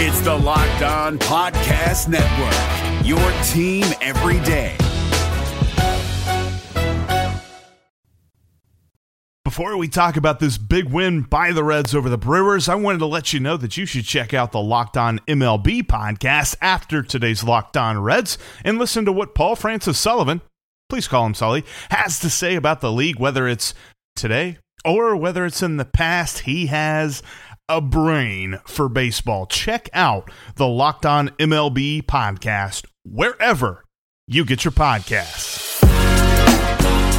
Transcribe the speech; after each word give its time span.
It's 0.00 0.20
the 0.20 0.32
Locked 0.32 0.82
On 0.82 1.18
Podcast 1.18 2.06
Network, 2.06 3.04
your 3.04 3.18
team 3.42 3.84
every 4.00 4.38
day. 4.44 4.76
Before 9.44 9.76
we 9.76 9.88
talk 9.88 10.16
about 10.16 10.38
this 10.38 10.56
big 10.56 10.84
win 10.84 11.22
by 11.22 11.50
the 11.50 11.64
Reds 11.64 11.96
over 11.96 12.08
the 12.08 12.16
Brewers, 12.16 12.68
I 12.68 12.76
wanted 12.76 12.98
to 12.98 13.06
let 13.06 13.32
you 13.32 13.40
know 13.40 13.56
that 13.56 13.76
you 13.76 13.86
should 13.86 14.04
check 14.04 14.32
out 14.32 14.52
the 14.52 14.60
Locked 14.60 14.96
On 14.96 15.18
MLB 15.26 15.82
podcast 15.82 16.54
after 16.60 17.02
today's 17.02 17.42
Locked 17.42 17.76
On 17.76 17.98
Reds 17.98 18.38
and 18.64 18.78
listen 18.78 19.04
to 19.04 19.10
what 19.10 19.34
Paul 19.34 19.56
Francis 19.56 19.98
Sullivan, 19.98 20.42
please 20.88 21.08
call 21.08 21.26
him 21.26 21.34
Sully, 21.34 21.64
has 21.90 22.20
to 22.20 22.30
say 22.30 22.54
about 22.54 22.80
the 22.80 22.92
league, 22.92 23.18
whether 23.18 23.48
it's 23.48 23.74
today 24.14 24.58
or 24.84 25.16
whether 25.16 25.44
it's 25.44 25.62
in 25.62 25.76
the 25.76 25.84
past. 25.84 26.40
He 26.40 26.66
has 26.66 27.20
a 27.68 27.80
brain 27.80 28.58
for 28.66 28.88
baseball. 28.88 29.46
Check 29.46 29.90
out 29.92 30.30
the 30.56 30.66
Locked 30.66 31.04
On 31.04 31.28
MLB 31.30 32.02
podcast 32.02 32.86
wherever 33.04 33.84
you 34.26 34.44
get 34.44 34.64
your 34.64 34.72
podcasts. 34.72 35.82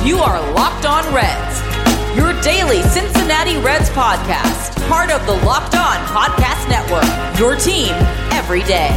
You 0.06 0.18
are 0.18 0.40
Locked 0.54 0.86
On 0.86 1.14
Reds, 1.14 2.18
your 2.18 2.34
daily 2.42 2.82
Cincinnati 2.84 3.58
Reds 3.58 3.90
podcast, 3.92 4.88
part 4.88 5.12
of 5.12 5.24
the 5.26 5.34
Locked 5.46 5.76
On 5.76 5.98
Podcast 6.08 6.68
Network, 6.70 7.40
your 7.40 7.56
team 7.56 7.94
every 8.32 8.64
day. 8.64 8.90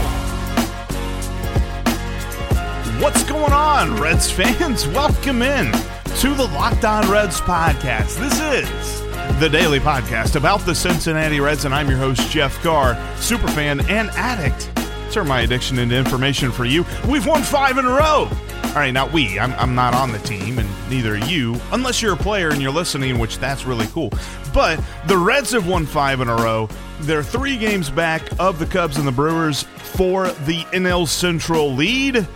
What's 3.02 3.24
going 3.24 3.52
on, 3.52 4.00
Reds 4.00 4.30
fans? 4.30 4.86
Welcome 4.88 5.42
in 5.42 5.72
to 5.72 6.34
the 6.34 6.48
Locked 6.54 6.84
On 6.84 7.10
Reds 7.10 7.40
podcast. 7.40 8.16
This 8.18 8.68
is 8.68 9.01
the 9.42 9.48
daily 9.48 9.80
podcast 9.80 10.36
about 10.36 10.60
the 10.60 10.72
Cincinnati 10.72 11.40
Reds, 11.40 11.64
and 11.64 11.74
I'm 11.74 11.88
your 11.88 11.98
host, 11.98 12.30
Jeff 12.30 12.62
Carr, 12.62 12.94
superfan 13.16 13.84
and 13.90 14.08
addict. 14.10 14.70
Turn 15.12 15.26
my 15.26 15.40
addiction 15.40 15.80
into 15.80 15.96
information 15.96 16.52
for 16.52 16.64
you. 16.64 16.86
We've 17.08 17.26
won 17.26 17.42
five 17.42 17.76
in 17.76 17.84
a 17.84 17.88
row. 17.88 18.28
All 18.62 18.74
right, 18.76 18.92
not 18.92 19.12
we. 19.12 19.40
I'm, 19.40 19.52
I'm 19.54 19.74
not 19.74 19.94
on 19.94 20.12
the 20.12 20.20
team, 20.20 20.60
and 20.60 20.68
neither 20.88 21.14
are 21.14 21.26
you, 21.26 21.60
unless 21.72 22.00
you're 22.00 22.12
a 22.12 22.16
player 22.16 22.50
and 22.50 22.62
you're 22.62 22.70
listening, 22.70 23.18
which 23.18 23.38
that's 23.38 23.64
really 23.64 23.88
cool. 23.88 24.12
But 24.54 24.80
the 25.08 25.18
Reds 25.18 25.50
have 25.50 25.66
won 25.66 25.86
five 25.86 26.20
in 26.20 26.28
a 26.28 26.36
row. 26.36 26.68
They're 27.00 27.24
three 27.24 27.56
games 27.56 27.90
back 27.90 28.22
of 28.38 28.60
the 28.60 28.66
Cubs 28.66 28.96
and 28.96 29.08
the 29.08 29.10
Brewers 29.10 29.64
for 29.64 30.28
the 30.28 30.60
NL 30.70 31.08
Central 31.08 31.74
lead 31.74 32.28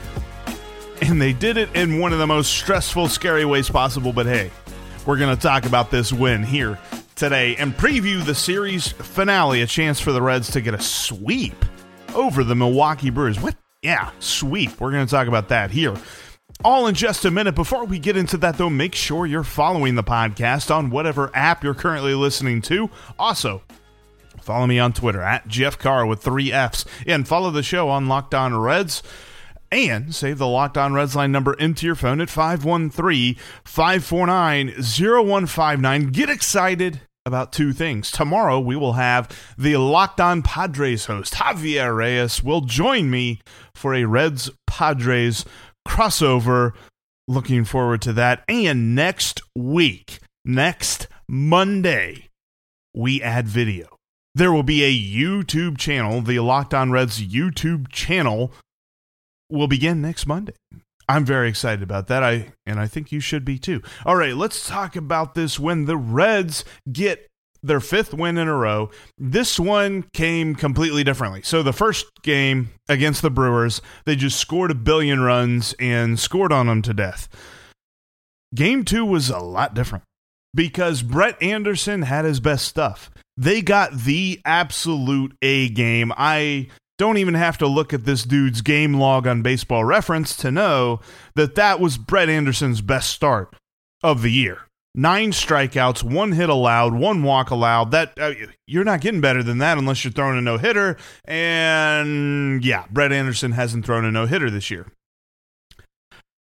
and 1.03 1.21
they 1.21 1.33
did 1.33 1.57
it 1.57 1.69
in 1.75 1.99
one 1.99 2.13
of 2.13 2.19
the 2.19 2.27
most 2.27 2.53
stressful, 2.53 3.09
scary 3.09 3.45
ways 3.45 3.69
possible. 3.69 4.13
But 4.13 4.27
hey, 4.27 4.51
we're 5.07 5.17
going 5.17 5.35
to 5.35 5.41
talk 5.41 5.67
about 5.67 5.91
this 5.91 6.13
win 6.13 6.43
here 6.43 6.79
today 7.15 7.57
and 7.57 7.73
preview 7.77 8.25
the 8.25 8.35
series 8.35 8.89
finale, 8.89 9.63
a 9.63 9.67
chance 9.67 10.01
for 10.01 10.13
the 10.13 10.21
Reds 10.21 10.51
to 10.51 10.61
get 10.61 10.75
a 10.75 10.81
sweep 10.81 11.65
over 12.15 12.43
the 12.43 12.57
Milwaukee 12.57 13.11
Brewers. 13.11 13.41
What? 13.41 13.55
Yeah, 13.83 14.11
sweep. 14.19 14.81
We're 14.81 14.91
going 14.91 15.07
to 15.07 15.11
talk 15.11 15.29
about 15.29 15.49
that 15.49 15.71
here. 15.71 15.95
All 16.65 16.89
in 16.89 16.95
just 16.95 17.25
a 17.25 17.31
minute. 17.31 17.55
Before 17.55 17.85
we 17.85 17.99
get 17.99 18.17
into 18.17 18.37
that, 18.39 18.59
though, 18.59 18.71
make 18.71 18.95
sure 18.95 19.27
you're 19.27 19.45
following 19.45 19.95
the 19.95 20.03
podcast 20.03 20.75
on 20.75 20.91
whatever 20.91 21.31
app 21.35 21.63
you're 21.63 21.75
currently 21.75 22.15
listening 22.15 22.63
to. 22.63 22.91
Also, 23.19 23.63
follow 24.41 24.67
me 24.67 24.79
on 24.79 24.93
Twitter 24.93 25.23
at 25.23 25.47
Jeff 25.47 25.79
Carr 25.79 26.05
with 26.07 26.23
three 26.23 26.53
F's 26.53 26.85
and 27.07 27.29
follow 27.29 27.51
the 27.51 27.63
show 27.63 27.89
on 27.91 28.09
Locked 28.09 28.35
On 28.35 28.59
Reds 28.59 29.03
and 29.71 30.15
save 30.15 30.39
the 30.39 30.47
Locked 30.47 30.79
On 30.79 30.93
Reds 30.93 31.17
line 31.17 31.33
number 31.33 31.55
into 31.55 31.87
your 31.87 31.95
phone 31.95 32.21
at 32.21 32.31
513 32.31 33.37
549 33.65 34.69
0159. 34.69 36.07
Get 36.09 36.31
excited 36.31 37.01
about 37.27 37.53
two 37.53 37.73
things. 37.73 38.11
Tomorrow, 38.11 38.61
we 38.61 38.77
will 38.77 38.95
have 38.95 39.29
the 39.59 39.77
Locked 39.77 40.21
On 40.21 40.43
Padres 40.43 41.07
host, 41.07 41.35
Javier 41.35 41.95
Reyes, 41.95 42.43
will 42.43 42.61
join 42.63 43.11
me 43.11 43.41
for 43.75 43.95
a 43.95 44.05
Reds 44.05 44.51
Padres 44.67 45.45
crossover. 45.87 46.73
Looking 47.29 47.65
forward 47.65 48.03
to 48.03 48.13
that. 48.13 48.45
And 48.49 48.95
next 48.95 49.43
week, 49.57 50.21
next 50.45 51.09
Monday, 51.29 52.31
we 52.95 53.21
add 53.21 53.49
video. 53.49 53.89
There 54.37 54.53
will 54.53 54.63
be 54.63 54.85
a 54.85 54.93
YouTube 54.93 55.79
channel, 55.79 56.21
the 56.21 56.39
Locked 56.39 56.75
On 56.75 56.93
Reds 56.93 57.21
YouTube 57.21 57.89
channel 57.89 58.53
will 59.51 59.69
begin 59.69 60.01
next 60.01 60.27
Monday. 60.27 60.55
I'm 61.09 61.25
very 61.25 61.49
excited 61.49 61.83
about 61.83 62.09
that. 62.09 62.23
I 62.23 62.53
and 62.67 62.81
I 62.81 62.87
think 62.87 63.13
you 63.13 63.21
should 63.21 63.45
be 63.45 63.59
too. 63.59 63.81
All 64.05 64.17
right, 64.17 64.35
let's 64.35 64.67
talk 64.67 64.97
about 64.97 65.35
this 65.35 65.59
when 65.59 65.85
the 65.85 65.97
Reds 65.97 66.65
get 66.91 67.29
their 67.63 67.81
fifth 67.81 68.15
win 68.15 68.39
in 68.39 68.49
a 68.49 68.55
row. 68.55 68.91
This 69.19 69.59
one 69.59 70.05
came 70.13 70.55
completely 70.55 71.05
differently. 71.05 71.43
So 71.43 71.63
the 71.63 71.73
first 71.73 72.07
game 72.23 72.71
against 72.89 73.23
the 73.23 73.31
Brewers, 73.31 73.81
they 74.05 74.17
just 74.17 74.39
scored 74.39 74.71
a 74.71 74.75
billion 74.75 75.21
runs 75.21 75.75
and 75.79 76.19
scored 76.19 76.53
on 76.53 76.67
them 76.67 76.83
to 76.83 76.95
death. 76.95 77.29
Game 78.55 78.85
2 78.85 79.05
was 79.05 79.29
a 79.29 79.39
lot 79.39 79.75
different 79.75 80.05
because 80.55 81.03
Brett 81.03 81.41
Anderson 81.43 82.03
had 82.03 82.25
his 82.25 82.41
best 82.41 82.67
stuff. 82.67 83.11
They 83.37 83.61
got 83.61 83.93
the 83.93 84.41
absolute 84.45 85.37
A 85.43 85.69
game. 85.69 86.13
I 86.17 86.69
don't 86.99 87.19
even 87.19 87.35
have 87.35 87.59
to 87.59 87.67
look 87.67 87.93
at 87.93 88.05
this 88.05 88.23
dude's 88.23 88.63
game 88.63 88.95
log 88.95 89.27
on 89.27 89.43
baseball 89.43 89.85
reference 89.85 90.37
to 90.37 90.51
know 90.51 91.01
that 91.35 91.55
that 91.55 91.81
was 91.81 91.99
Brett 91.99 92.29
Anderson's 92.29 92.81
best 92.81 93.11
start 93.11 93.55
of 94.03 94.23
the 94.23 94.33
year. 94.33 94.63
Nine 94.95 95.33
strikeouts, 95.33 96.03
one 96.03 96.33
hit 96.33 96.49
allowed, 96.49 96.95
one 96.95 97.23
walk 97.23 97.51
allowed. 97.51 97.91
That 97.91 98.19
uh, 98.19 98.33
you're 98.67 98.85
not 98.85 99.03
getting 99.03 99.21
better 99.21 99.43
than 99.43 99.59
that 99.59 99.77
unless 99.77 100.03
you're 100.05 100.13
throwing 100.13 100.39
a 100.39 100.41
no 100.41 100.57
hitter. 100.57 100.97
And 101.27 102.65
yeah, 102.65 102.87
Brett 102.91 103.13
Anderson 103.13 103.53
hasn't 103.53 103.85
thrown 103.85 104.07
a 104.07 104.11
no 104.11 104.25
hitter 104.25 104.49
this 104.49 104.71
year. 104.71 104.87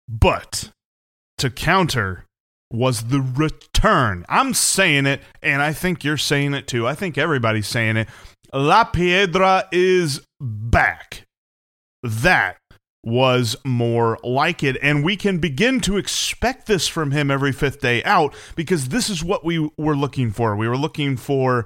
But 0.08 0.72
to 1.40 1.50
counter 1.50 2.24
was 2.72 3.06
the 3.10 3.20
return. 3.20 4.26
I'm 4.30 4.54
saying 4.54 5.08
it, 5.08 5.22
and 5.42 5.62
I 5.62 5.74
think 5.74 6.06
you're 6.06 6.16
saying 6.16 6.54
it 6.54 6.68
too. 6.68 6.88
I 6.88 6.96
think 6.96 7.18
everybody's 7.18 7.68
saying 7.68 7.98
it. 7.98 8.08
La 8.54 8.86
Piedra 8.86 9.68
is 9.74 10.22
back. 10.40 11.24
That 12.04 12.58
was 13.04 13.56
more 13.64 14.20
like 14.24 14.64
it. 14.64 14.78
And 14.82 15.04
we 15.04 15.16
can 15.16 15.40
begin 15.40 15.80
to 15.82 15.98
expect 15.98 16.68
this 16.68 16.88
from 16.88 17.12
him 17.12 17.32
every 17.32 17.52
fifth 17.52 17.80
day 17.80 18.04
out 18.04 18.36
because 18.56 18.90
this 18.90 19.10
is 19.10 19.24
what 19.24 19.46
we 19.46 19.70
were 19.78 19.96
looking 19.96 20.32
for. 20.32 20.56
We 20.56 20.68
were 20.68 20.78
looking 20.78 21.16
for 21.16 21.66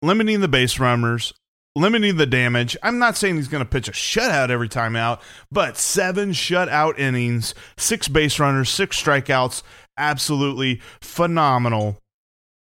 limiting 0.00 0.40
the 0.40 0.48
base 0.48 0.78
runners, 0.78 1.32
limiting 1.74 2.16
the 2.16 2.26
damage. 2.26 2.76
I'm 2.82 2.98
not 2.98 3.16
saying 3.16 3.36
he's 3.36 3.48
going 3.48 3.64
to 3.64 3.68
pitch 3.68 3.88
a 3.88 3.92
shutout 3.92 4.50
every 4.50 4.68
time 4.68 4.94
out, 4.94 5.20
but 5.50 5.76
seven 5.76 6.30
shutout 6.30 6.98
innings, 6.98 7.54
six 7.76 8.08
base 8.08 8.38
runners, 8.38 8.70
six 8.70 9.02
strikeouts. 9.02 9.62
Absolutely 9.98 10.80
phenomenal 11.00 11.98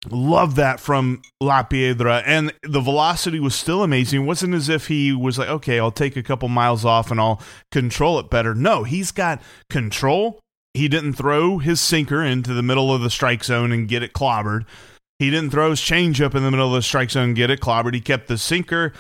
Love 0.09 0.55
that 0.55 0.79
from 0.79 1.21
La 1.41 1.63
Piedra. 1.63 2.21
And 2.25 2.53
the 2.63 2.79
velocity 2.79 3.39
was 3.39 3.55
still 3.55 3.83
amazing. 3.83 4.21
It 4.21 4.25
wasn't 4.25 4.53
as 4.53 4.69
if 4.69 4.87
he 4.87 5.11
was 5.11 5.39
like, 5.39 5.49
okay, 5.49 5.79
I'll 5.79 5.91
take 5.91 6.15
a 6.15 6.23
couple 6.23 6.49
miles 6.49 6.85
off 6.85 7.11
and 7.11 7.19
I'll 7.19 7.41
control 7.71 8.19
it 8.19 8.29
better. 8.29 8.53
No, 8.53 8.83
he's 8.83 9.11
got 9.11 9.41
control. 9.69 10.39
He 10.73 10.87
didn't 10.87 11.13
throw 11.13 11.57
his 11.57 11.81
sinker 11.81 12.23
into 12.23 12.53
the 12.53 12.61
middle 12.61 12.93
of 12.93 13.01
the 13.01 13.09
strike 13.09 13.43
zone 13.43 13.71
and 13.71 13.87
get 13.87 14.03
it 14.03 14.13
clobbered. 14.13 14.65
He 15.17 15.31
didn't 15.31 15.49
throw 15.49 15.71
his 15.71 15.79
changeup 15.79 16.35
in 16.35 16.43
the 16.43 16.51
middle 16.51 16.67
of 16.67 16.73
the 16.73 16.83
strike 16.83 17.09
zone 17.09 17.29
and 17.29 17.35
get 17.35 17.49
it 17.49 17.59
clobbered. 17.59 17.95
He 17.95 18.01
kept 18.01 18.27
the 18.27 18.37
sinker 18.37 18.93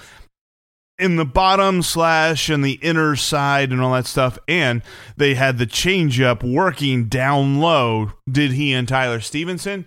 in 0.97 1.15
the 1.15 1.25
bottom 1.25 1.83
slash 1.83 2.49
and 2.49 2.63
the 2.65 2.79
inner 2.81 3.15
side 3.15 3.71
and 3.71 3.79
all 3.79 3.93
that 3.93 4.07
stuff. 4.07 4.39
And 4.47 4.81
they 5.15 5.35
had 5.35 5.59
the 5.59 5.67
changeup 5.67 6.41
working 6.41 7.05
down 7.05 7.59
low. 7.59 8.13
Did 8.29 8.53
he 8.53 8.73
and 8.73 8.87
Tyler 8.87 9.19
Stephenson? 9.19 9.85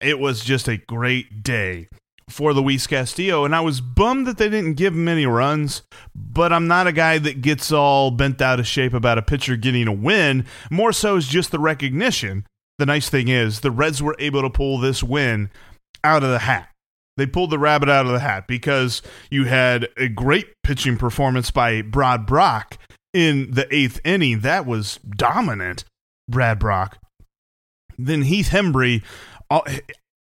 It 0.00 0.18
was 0.18 0.44
just 0.44 0.68
a 0.68 0.76
great 0.76 1.42
day 1.42 1.88
for 2.28 2.52
Luis 2.52 2.86
Castillo, 2.86 3.44
and 3.44 3.54
I 3.54 3.60
was 3.60 3.80
bummed 3.80 4.26
that 4.26 4.36
they 4.36 4.48
didn't 4.48 4.74
give 4.74 4.94
him 4.94 5.08
any 5.08 5.26
runs. 5.26 5.82
But 6.14 6.52
I'm 6.52 6.66
not 6.66 6.86
a 6.86 6.92
guy 6.92 7.18
that 7.18 7.40
gets 7.40 7.72
all 7.72 8.10
bent 8.10 8.42
out 8.42 8.60
of 8.60 8.66
shape 8.66 8.92
about 8.92 9.18
a 9.18 9.22
pitcher 9.22 9.56
getting 9.56 9.88
a 9.88 9.92
win. 9.92 10.44
More 10.70 10.92
so 10.92 11.16
is 11.16 11.28
just 11.28 11.50
the 11.50 11.58
recognition. 11.58 12.46
The 12.78 12.86
nice 12.86 13.08
thing 13.08 13.28
is 13.28 13.60
the 13.60 13.70
Reds 13.70 14.02
were 14.02 14.16
able 14.18 14.42
to 14.42 14.50
pull 14.50 14.78
this 14.78 15.02
win 15.02 15.50
out 16.04 16.22
of 16.22 16.30
the 16.30 16.40
hat. 16.40 16.68
They 17.16 17.26
pulled 17.26 17.50
the 17.50 17.58
rabbit 17.58 17.88
out 17.88 18.04
of 18.04 18.12
the 18.12 18.20
hat 18.20 18.46
because 18.46 19.00
you 19.30 19.44
had 19.44 19.88
a 19.96 20.08
great 20.08 20.48
pitching 20.62 20.98
performance 20.98 21.50
by 21.50 21.80
Brad 21.80 22.26
Brach 22.26 22.76
in 23.14 23.52
the 23.52 23.66
eighth 23.74 24.00
inning. 24.04 24.40
That 24.40 24.66
was 24.66 24.98
dominant, 25.08 25.84
Brad 26.28 26.58
Brach. 26.58 26.98
Then 27.96 28.22
Heath 28.22 28.50
Hembree 28.50 29.02
Uh, 29.50 29.60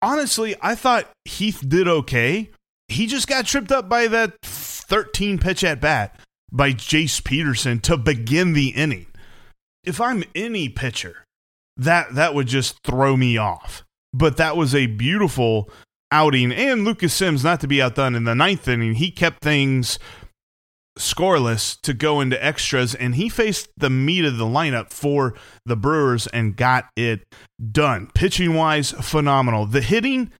honestly, 0.02 0.54
I 0.60 0.74
thought 0.74 1.10
Heath 1.24 1.62
did 1.66 1.88
okay. 1.88 2.50
He 2.88 3.06
just 3.06 3.28
got 3.28 3.46
tripped 3.46 3.72
up 3.72 3.88
by 3.88 4.06
that 4.08 4.34
13 4.42 5.38
pitch 5.38 5.64
at 5.64 5.80
bat 5.80 6.20
by 6.52 6.72
Jace 6.72 7.22
Peterson 7.22 7.80
to 7.80 7.96
begin 7.96 8.52
the 8.52 8.68
inning. 8.68 9.06
If 9.84 10.00
I'm 10.00 10.24
any 10.34 10.68
pitcher, 10.68 11.24
that 11.76 12.14
that 12.14 12.34
would 12.34 12.46
just 12.46 12.82
throw 12.82 13.16
me 13.16 13.36
off. 13.36 13.84
But 14.12 14.36
that 14.36 14.56
was 14.56 14.74
a 14.74 14.86
beautiful 14.86 15.70
outing. 16.10 16.52
And 16.52 16.84
Lucas 16.84 17.12
Sims, 17.12 17.44
not 17.44 17.60
to 17.60 17.66
be 17.66 17.82
outdone 17.82 18.14
in 18.14 18.24
the 18.24 18.34
ninth 18.34 18.66
inning, 18.68 18.94
he 18.94 19.10
kept 19.10 19.42
things 19.42 19.98
scoreless 20.98 21.80
to 21.82 21.94
go 21.94 22.20
into 22.20 22.42
extras, 22.44 22.94
and 22.94 23.14
he 23.14 23.28
faced 23.28 23.68
the 23.76 23.90
meat 23.90 24.24
of 24.24 24.38
the 24.38 24.44
lineup 24.44 24.90
for 24.90 25.34
the 25.64 25.76
Brewers 25.76 26.26
and 26.28 26.56
got 26.56 26.86
it 26.96 27.26
done. 27.72 28.10
Pitching 28.14 28.54
wise, 28.54 28.92
phenomenal. 28.92 29.66
The 29.66 29.80
hitting. 29.82 30.32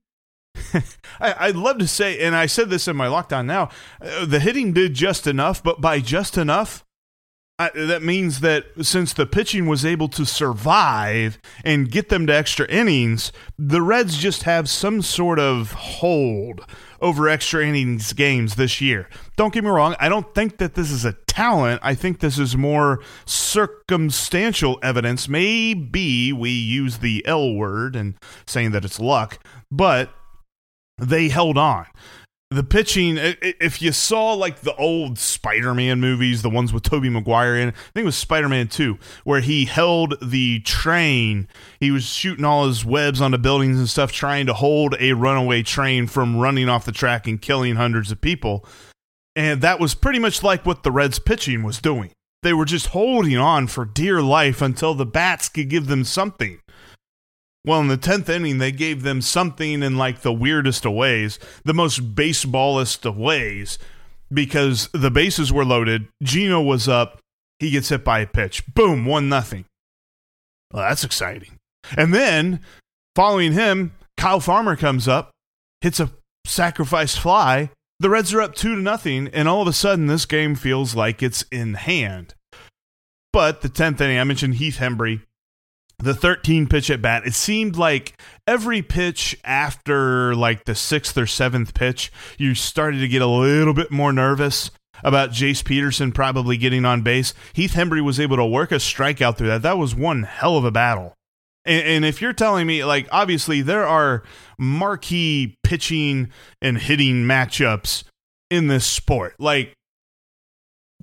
I, 1.19 1.47
would 1.47 1.55
love 1.55 1.77
to 1.79 1.87
say, 1.87 2.19
and 2.19 2.35
I 2.35 2.47
said 2.47 2.69
this 2.69 2.87
in 2.87 2.95
my 2.95 3.07
lockdown 3.07 3.45
now, 3.45 3.69
uh, 4.01 4.25
the 4.25 4.39
hitting 4.39 4.73
did 4.73 4.95
just 4.95 5.27
enough, 5.27 5.61
but 5.61 5.79
by 5.79 5.99
just 5.99 6.37
enough, 6.37 6.83
I, 7.59 7.71
that 7.73 8.03
means 8.03 8.41
that 8.41 8.65
since 8.83 9.13
the 9.13 9.25
pitching 9.25 9.65
was 9.65 9.83
able 9.83 10.09
to 10.09 10.25
survive 10.25 11.39
and 11.63 11.89
get 11.89 12.09
them 12.09 12.27
to 12.27 12.33
extra 12.35 12.67
innings, 12.67 13.31
the 13.57 13.81
Reds 13.81 14.17
just 14.17 14.43
have 14.43 14.69
some 14.69 15.01
sort 15.01 15.39
of 15.39 15.71
hold 15.71 16.63
over 17.01 17.27
extra 17.27 17.65
innings 17.65 18.13
games 18.13 18.55
this 18.55 18.79
year. 18.79 19.09
Don't 19.37 19.53
get 19.53 19.63
me 19.63 19.71
wrong, 19.71 19.95
I 19.99 20.07
don't 20.07 20.35
think 20.35 20.57
that 20.57 20.75
this 20.75 20.91
is 20.91 21.03
a 21.03 21.13
talent. 21.13 21.81
I 21.83 21.95
think 21.95 22.19
this 22.19 22.37
is 22.37 22.55
more 22.55 22.99
circumstantial 23.25 24.79
evidence. 24.83 25.27
Maybe 25.27 26.31
we 26.31 26.51
use 26.51 26.99
the 26.99 27.25
L 27.25 27.53
word 27.55 27.95
and 27.95 28.15
saying 28.45 28.71
that 28.71 28.85
it's 28.85 28.99
luck, 28.99 29.39
but 29.71 30.13
they 30.99 31.29
held 31.29 31.57
on 31.57 31.85
the 32.49 32.63
pitching 32.63 33.17
if 33.19 33.81
you 33.81 33.91
saw 33.91 34.33
like 34.33 34.61
the 34.61 34.73
old 34.75 35.19
spider-man 35.19 35.99
movies 35.99 36.41
the 36.41 36.49
ones 36.49 36.71
with 36.71 36.81
tobey 36.81 37.09
maguire 37.09 37.57
in 37.57 37.67
i 37.67 37.71
think 37.71 38.03
it 38.03 38.05
was 38.05 38.15
spider-man 38.15 38.69
2 38.69 38.97
where 39.25 39.41
he 39.41 39.65
held 39.65 40.15
the 40.21 40.59
train. 40.61 41.47
He 41.79 41.91
was 41.91 42.05
shooting 42.05 42.45
all 42.45 42.67
his 42.67 42.85
webs 42.85 43.21
onto 43.21 43.37
buildings 43.37 43.77
and 43.77 43.89
stuff 43.89 44.11
trying 44.11 44.45
to 44.45 44.53
hold 44.53 44.95
a 44.99 45.13
runaway 45.13 45.63
train 45.63 46.07
from 46.07 46.37
running 46.37 46.69
off 46.69 46.85
the 46.85 46.91
track 46.91 47.27
and 47.27 47.41
killing 47.41 47.75
hundreds 47.75 48.11
of 48.11 48.21
people. 48.21 48.65
And 49.35 49.61
that 49.61 49.79
was 49.79 49.95
pretty 49.95 50.19
much 50.19 50.43
like 50.43 50.65
what 50.65 50.83
the 50.83 50.91
reds 50.91 51.19
pitching 51.19 51.63
was 51.63 51.79
doing. 51.79 52.11
They 52.43 52.53
were 52.53 52.65
just 52.65 52.87
holding 52.87 53.37
on 53.37 53.67
for 53.67 53.85
dear 53.85 54.21
life 54.21 54.61
until 54.61 54.93
the 54.93 55.05
bats 55.05 55.49
could 55.49 55.69
give 55.69 55.87
them 55.87 56.03
something 56.03 56.59
well, 57.67 57.81
in 57.81 57.89
the 57.89 57.97
10th 57.97 58.29
inning, 58.29 58.57
they 58.57 58.71
gave 58.71 59.03
them 59.03 59.21
something 59.21 59.83
in 59.83 59.97
like 59.97 60.21
the 60.21 60.31
weirdest 60.31 60.85
of 60.85 60.93
ways, 60.93 61.37
the 61.65 61.73
most 61.73 62.15
baseballist 62.15 63.05
of 63.05 63.17
ways, 63.17 63.77
because 64.33 64.87
the 64.93 65.11
bases 65.11 65.51
were 65.51 65.65
loaded. 65.65 66.07
Gino 66.23 66.61
was 66.61 66.87
up. 66.87 67.19
He 67.59 67.69
gets 67.71 67.89
hit 67.89 68.05
by 68.05 68.19
a 68.19 68.27
pitch. 68.27 68.65
Boom, 68.73 69.05
1 69.05 69.27
nothing. 69.27 69.65
Well, 70.71 70.87
that's 70.87 71.03
exciting. 71.03 71.57
And 71.97 72.13
then 72.13 72.61
following 73.15 73.51
him, 73.51 73.93
Kyle 74.15 74.39
Farmer 74.39 74.75
comes 74.75 75.07
up, 75.07 75.31
hits 75.81 75.99
a 75.99 76.11
sacrifice 76.45 77.17
fly. 77.17 77.69
The 77.99 78.09
Reds 78.09 78.33
are 78.33 78.41
up 78.41 78.55
2 78.55 78.75
to 78.75 78.81
nothing, 78.81 79.27
and 79.33 79.47
all 79.47 79.61
of 79.63 79.67
a 79.67 79.73
sudden, 79.73 80.07
this 80.07 80.25
game 80.25 80.55
feels 80.55 80.95
like 80.95 81.21
it's 81.21 81.43
in 81.51 81.73
hand. 81.73 82.33
But 83.33 83.61
the 83.61 83.69
10th 83.69 83.99
inning, 83.99 84.19
I 84.19 84.23
mentioned 84.23 84.55
Heath 84.55 84.77
Hembree 84.77 85.21
the 85.99 86.13
13 86.13 86.67
pitch 86.67 86.89
at 86.89 87.01
bat, 87.01 87.25
it 87.25 87.33
seemed 87.33 87.75
like 87.75 88.19
every 88.45 88.81
pitch 88.81 89.37
after 89.43 90.35
like 90.35 90.65
the 90.65 90.75
sixth 90.75 91.17
or 91.17 91.25
seventh 91.25 91.73
pitch, 91.73 92.11
you 92.37 92.53
started 92.53 92.99
to 92.99 93.07
get 93.07 93.21
a 93.21 93.27
little 93.27 93.73
bit 93.73 93.91
more 93.91 94.13
nervous 94.13 94.69
about 95.03 95.31
Jace 95.31 95.63
Peterson 95.63 96.11
probably 96.11 96.57
getting 96.57 96.85
on 96.85 97.01
base. 97.01 97.33
Heath 97.53 97.73
Hembree 97.73 98.03
was 98.03 98.19
able 98.19 98.37
to 98.37 98.45
work 98.45 98.71
a 98.71 98.75
strikeout 98.75 99.37
through 99.37 99.47
that. 99.47 99.61
That 99.61 99.77
was 99.77 99.95
one 99.95 100.23
hell 100.23 100.57
of 100.57 100.65
a 100.65 100.71
battle. 100.71 101.13
And, 101.65 101.83
and 101.85 102.05
if 102.05 102.21
you're 102.21 102.33
telling 102.33 102.67
me, 102.67 102.83
like, 102.85 103.07
obviously 103.11 103.61
there 103.61 103.85
are 103.85 104.23
marquee 104.57 105.55
pitching 105.63 106.31
and 106.61 106.77
hitting 106.77 107.23
matchups 107.23 108.03
in 108.49 108.67
this 108.67 108.85
sport. 108.85 109.35
Like, 109.39 109.73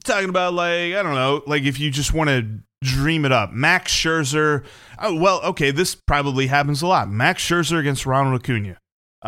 talking 0.04 0.28
about, 0.28 0.54
like, 0.54 0.94
I 0.94 1.02
don't 1.02 1.14
know, 1.14 1.42
like 1.46 1.64
if 1.64 1.78
you 1.78 1.90
just 1.90 2.12
want 2.12 2.30
to 2.30 2.60
dream 2.84 3.24
it 3.24 3.32
up. 3.32 3.52
Max 3.52 3.92
Scherzer. 3.92 4.64
Oh, 5.00 5.14
well, 5.14 5.40
okay, 5.42 5.70
this 5.70 5.94
probably 5.94 6.46
happens 6.46 6.82
a 6.82 6.86
lot. 6.86 7.10
Max 7.10 7.42
Scherzer 7.42 7.80
against 7.80 8.06
Ronald 8.06 8.40
Acuna. 8.40 8.78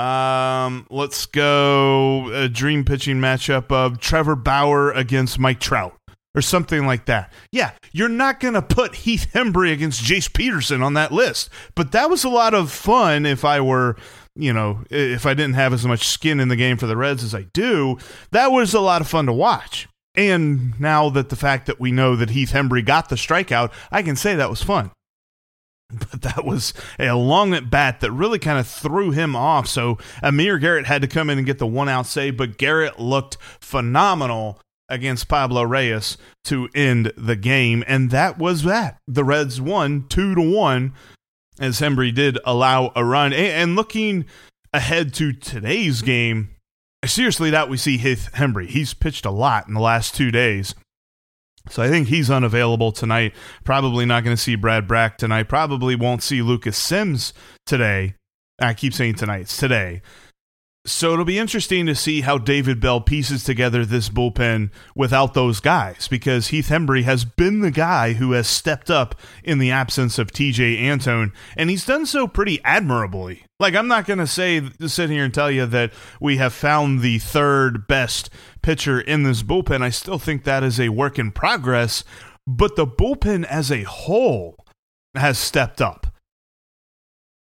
Um, 0.01 0.87
let's 0.91 1.25
go 1.25 2.31
a 2.33 2.49
dream 2.49 2.85
pitching 2.85 3.17
matchup 3.17 3.73
of 3.73 3.99
Trevor 3.99 4.37
Bauer 4.37 4.93
against 4.93 5.39
Mike 5.39 5.59
Trout 5.59 5.99
or 6.35 6.43
something 6.43 6.87
like 6.87 7.07
that. 7.07 7.33
Yeah, 7.51 7.73
you're 7.93 8.11
not 8.11 8.39
going 8.39 8.55
to 8.55 8.63
put 8.63 8.95
Heath 8.95 9.29
Hembree 9.33 9.73
against 9.73 10.05
Jace 10.05 10.31
Peterson 10.33 10.83
on 10.83 10.93
that 10.95 11.13
list, 11.13 11.49
but 11.75 11.93
that 11.93 12.11
was 12.11 12.25
a 12.25 12.29
lot 12.29 12.53
of 12.53 12.71
fun 12.71 13.25
if 13.25 13.43
I 13.43 13.61
were, 13.63 13.97
you 14.35 14.53
know, 14.53 14.85
if 14.91 15.25
I 15.25 15.33
didn't 15.33 15.55
have 15.55 15.73
as 15.73 15.87
much 15.87 16.07
skin 16.07 16.41
in 16.41 16.49
the 16.49 16.57
game 16.57 16.77
for 16.77 16.87
the 16.87 16.97
Reds 16.97 17.25
as 17.25 17.35
I 17.35 17.45
do. 17.55 17.97
That 18.33 18.53
was 18.53 18.75
a 18.75 18.81
lot 18.81 19.01
of 19.01 19.09
fun 19.09 19.25
to 19.27 19.33
watch. 19.33 19.89
And 20.17 20.79
now 20.81 21.11
that 21.11 21.29
the 21.29 21.37
fact 21.37 21.67
that 21.67 21.81
we 21.81 21.93
know 21.93 22.17
that 22.17 22.31
Heath 22.31 22.53
Hembree 22.53 22.85
got 22.85 23.09
the 23.09 23.17
strikeout, 23.17 23.73
I 23.91 24.03
can 24.03 24.17
say 24.17 24.35
that 24.35 24.51
was 24.51 24.63
fun. 24.63 24.91
But 26.11 26.23
that 26.23 26.45
was 26.45 26.75
a 26.99 27.13
long 27.13 27.55
at 27.55 27.71
bat 27.71 28.01
that 28.01 28.11
really 28.11 28.41
kind 28.41 28.59
of 28.59 28.67
threw 28.67 29.13
him 29.13 29.37
off. 29.37 29.69
So 29.69 29.99
Amir 30.21 30.59
Garrett 30.59 30.87
had 30.87 31.01
to 31.03 31.09
come 31.09 31.31
in 31.31 31.39
and 31.39 31.47
get 31.47 31.59
the 31.59 31.67
one 31.67 31.89
out 31.89 32.07
save, 32.07 32.37
but 32.37 32.59
Garrett 32.59 32.99
looked 32.99 33.37
phenomenal 33.61 34.61
against 34.89 35.29
Pablo 35.29 35.63
Reyes 35.63 36.19
to 36.45 36.69
end 36.75 37.13
the 37.17 37.37
game. 37.37 37.85
And 37.87 38.11
that 38.11 38.37
was 38.37 38.65
that. 38.65 38.99
The 39.07 39.25
Reds 39.25 39.61
won 39.61 40.07
two 40.09 40.35
to 40.35 40.43
one 40.43 40.93
as 41.59 41.81
Hembree 41.81 42.15
did 42.15 42.39
allow 42.45 42.93
a 42.95 43.05
run. 43.05 43.33
And 43.33 43.77
looking 43.77 44.27
ahead 44.73 45.15
to 45.15 45.33
today's 45.33 46.03
game, 46.03 46.56
seriously 47.05 47.51
doubt 47.51 47.69
we 47.69 47.77
see 47.77 47.99
Heath 47.99 48.31
Hembree. 48.35 48.69
He's 48.69 48.95
pitched 48.95 49.27
a 49.27 49.31
lot 49.31 49.69
in 49.69 49.75
the 49.75 49.81
last 49.81 50.15
two 50.15 50.31
days. 50.31 50.75
So 51.69 51.83
I 51.83 51.89
think 51.89 52.09
he's 52.09 52.31
unavailable 52.31 52.93
tonight. 52.93 53.35
Probably 53.65 54.07
not 54.07 54.25
going 54.25 54.37
to 54.37 54.43
see 54.43 54.55
Brad 54.55 54.87
Brach 54.87 55.19
tonight. 55.19 55.45
Probably 55.45 55.97
won't 55.97 56.23
see 56.23 56.41
Lucas 56.43 56.77
Sims 56.77 57.33
today. 57.65 58.15
I 58.61 58.75
keep 58.75 58.95
saying 58.95 59.17
tonight. 59.17 59.43
It's 59.43 59.57
today. 59.57 60.03
So 60.87 61.13
it'll 61.13 61.25
be 61.25 61.41
interesting 61.41 61.85
to 61.87 61.97
see 61.97 62.21
how 62.21 62.39
David 62.39 62.79
Bell 62.79 63.01
pieces 63.01 63.43
together 63.43 63.85
this 63.85 64.09
bullpen 64.09 64.71
without 64.95 65.35
those 65.35 65.59
guys 65.59 66.07
because 66.07 66.49
Heath 66.49 66.69
Hembree 66.69 67.03
has 67.03 67.25
been 67.25 67.59
the 67.59 67.73
guy 67.73 68.13
who 68.13 68.33
has 68.33 68.47
stepped 68.47 68.89
up 68.89 69.17
in 69.43 69.59
the 69.59 69.73
absence 69.73 70.17
of 70.17 70.31
Tejay 70.31 70.81
Antone, 70.81 71.33
and 71.57 71.71
he's 71.71 71.85
done 71.85 72.07
so 72.07 72.29
pretty 72.29 72.63
admirably. 72.63 73.43
Like, 73.59 73.75
I'm 73.75 73.89
not 73.89 74.07
going 74.07 74.21
to 74.21 74.29
say, 74.29 74.63
sit 74.87 75.11
here 75.11 75.25
and 75.25 75.35
tell 75.35 75.51
you 75.51 75.67
that 75.67 75.93
we 76.21 76.37
have 76.37 76.53
found 76.53 77.01
the 77.01 77.19
third 77.19 77.89
best 77.89 78.31
pitcher 78.63 79.01
in 79.01 79.25
this 79.25 79.43
bullpen. 79.43 79.83
I 79.83 79.91
still 79.91 80.21
think 80.21 80.45
that 80.45 80.63
is 80.63 80.79
a 80.79 80.91
work 80.91 81.19
in 81.19 81.33
progress, 81.33 82.05
but 82.47 82.77
the 82.77 82.87
bullpen 82.87 83.45
as 83.45 83.73
a 83.73 83.83
whole 83.83 84.65
has 85.17 85.37
stepped 85.37 85.83
up. 85.83 86.06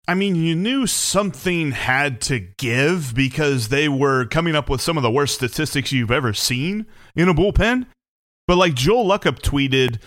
I 0.09 0.15
mean, 0.15 0.37
you 0.37 0.57
knew 0.57 0.87
something 0.87 1.73
had 1.73 2.23
to 2.23 2.39
give 2.41 3.15
because 3.15 3.69
they 3.69 3.91
were 3.91 4.25
coming 4.25 4.57
up 4.57 4.71
with 4.71 4.81
some 4.81 4.97
of 4.97 5.03
the 5.03 5.11
worst 5.11 5.35
statistics 5.35 5.93
you've 5.93 6.11
ever 6.11 6.33
seen 6.33 6.87
in 7.15 7.29
a 7.29 7.35
bullpen. 7.35 7.85
But 8.47 8.57
like 8.57 8.73
Joel 8.73 9.05
Luckhaupt 9.05 9.43
tweeted 9.43 9.99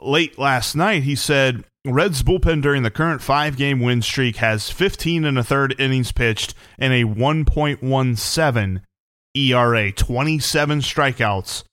late 0.00 0.38
last 0.38 0.74
night, 0.74 1.02
he 1.02 1.14
said, 1.14 1.64
Reds 1.86 2.22
bullpen 2.22 2.62
during 2.62 2.84
the 2.84 2.90
current 2.90 3.20
five 3.20 3.58
game 3.58 3.80
win 3.80 4.00
streak 4.00 4.36
has 4.36 4.70
15 4.70 5.26
and 5.26 5.38
a 5.38 5.44
third 5.44 5.78
innings 5.78 6.10
pitched 6.10 6.54
and 6.78 6.94
a 6.94 7.04
1.17 7.04 8.80
ERA, 9.34 9.92
27 9.92 10.80
strikeouts 10.80 11.64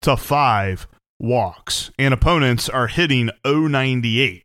to 0.00 0.16
five 0.16 0.86
walks, 1.20 1.90
and 1.98 2.14
opponents 2.14 2.70
are 2.70 2.86
hitting 2.86 3.28
098 3.44 4.42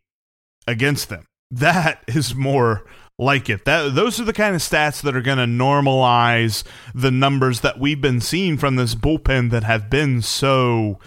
against 0.66 1.08
them 1.08 1.24
that 1.50 2.04
is 2.06 2.34
more 2.34 2.84
like 3.18 3.50
it. 3.50 3.64
That 3.64 3.94
those 3.94 4.18
are 4.20 4.24
the 4.24 4.32
kind 4.32 4.54
of 4.54 4.62
stats 4.62 5.02
that 5.02 5.14
are 5.14 5.22
going 5.22 5.38
to 5.38 5.44
normalize 5.44 6.64
the 6.94 7.10
numbers 7.10 7.60
that 7.60 7.78
we've 7.78 8.00
been 8.00 8.20
seeing 8.20 8.56
from 8.56 8.76
this 8.76 8.94
bullpen 8.94 9.50
that 9.50 9.64
have 9.64 9.90
been 9.90 10.22
so 10.22 10.98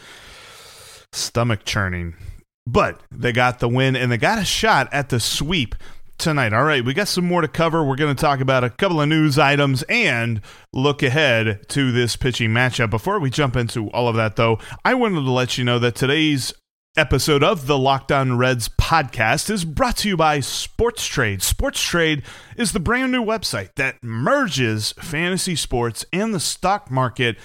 stomach 1.12 1.66
churning. 1.66 2.16
But 2.66 3.02
they 3.12 3.32
got 3.34 3.60
the 3.60 3.68
win 3.68 3.96
and 3.96 4.12
they 4.12 4.18
got 4.18 4.40
a 4.40 4.46
shot 4.46 4.88
at 4.94 5.10
the 5.10 5.20
sweep 5.20 5.76
tonight. 6.18 6.54
All 6.54 6.64
right, 6.64 6.86
we 6.86 6.94
got 6.94 7.08
some 7.08 7.26
more 7.26 7.42
to 7.42 7.48
cover. 7.48 7.84
We're 7.84 7.98
going 7.98 8.16
to 8.16 8.22
talk 8.22 8.40
about 8.40 8.64
a 8.64 8.70
couple 8.70 9.02
of 9.02 9.10
news 9.10 9.38
items 9.38 9.84
and 9.84 10.42
look 10.72 11.04
ahead 11.04 11.68
to 11.70 11.92
this 11.92 12.16
pitching 12.16 12.52
matchup. 12.52 12.90
Before 12.90 13.20
we 13.20 13.30
jump 13.30 13.56
into 13.56 13.90
all 13.90 14.08
of 14.08 14.16
that, 14.16 14.38
though, 14.38 14.60
I 14.86 14.94
wanted 14.94 15.24
to 15.24 15.32
let 15.32 15.58
you 15.58 15.66
know 15.66 15.80
that 15.80 15.96
today's 15.96 16.54
episode 16.96 17.44
of 17.44 17.66
the 17.66 17.78
Locked 17.78 18.12
On 18.12 18.38
Reds 18.38 18.70
podcast 18.70 19.50
is 19.50 19.66
brought 19.66 19.98
to 19.98 20.10
you 20.10 20.16
by 20.16 20.40
Sports 20.40 21.06
Trade. 21.06 21.42
Sports 21.42 21.82
Trade 21.82 22.22
is 22.56 22.72
the 22.72 22.80
brand 22.80 23.12
new 23.12 23.24
website 23.24 23.70
that 23.76 24.04
merges 24.04 24.92
fantasy 25.00 25.56
sports 25.56 26.06
and 26.14 26.36
the 26.36 26.40
stock 26.40 26.92
market 26.92 27.36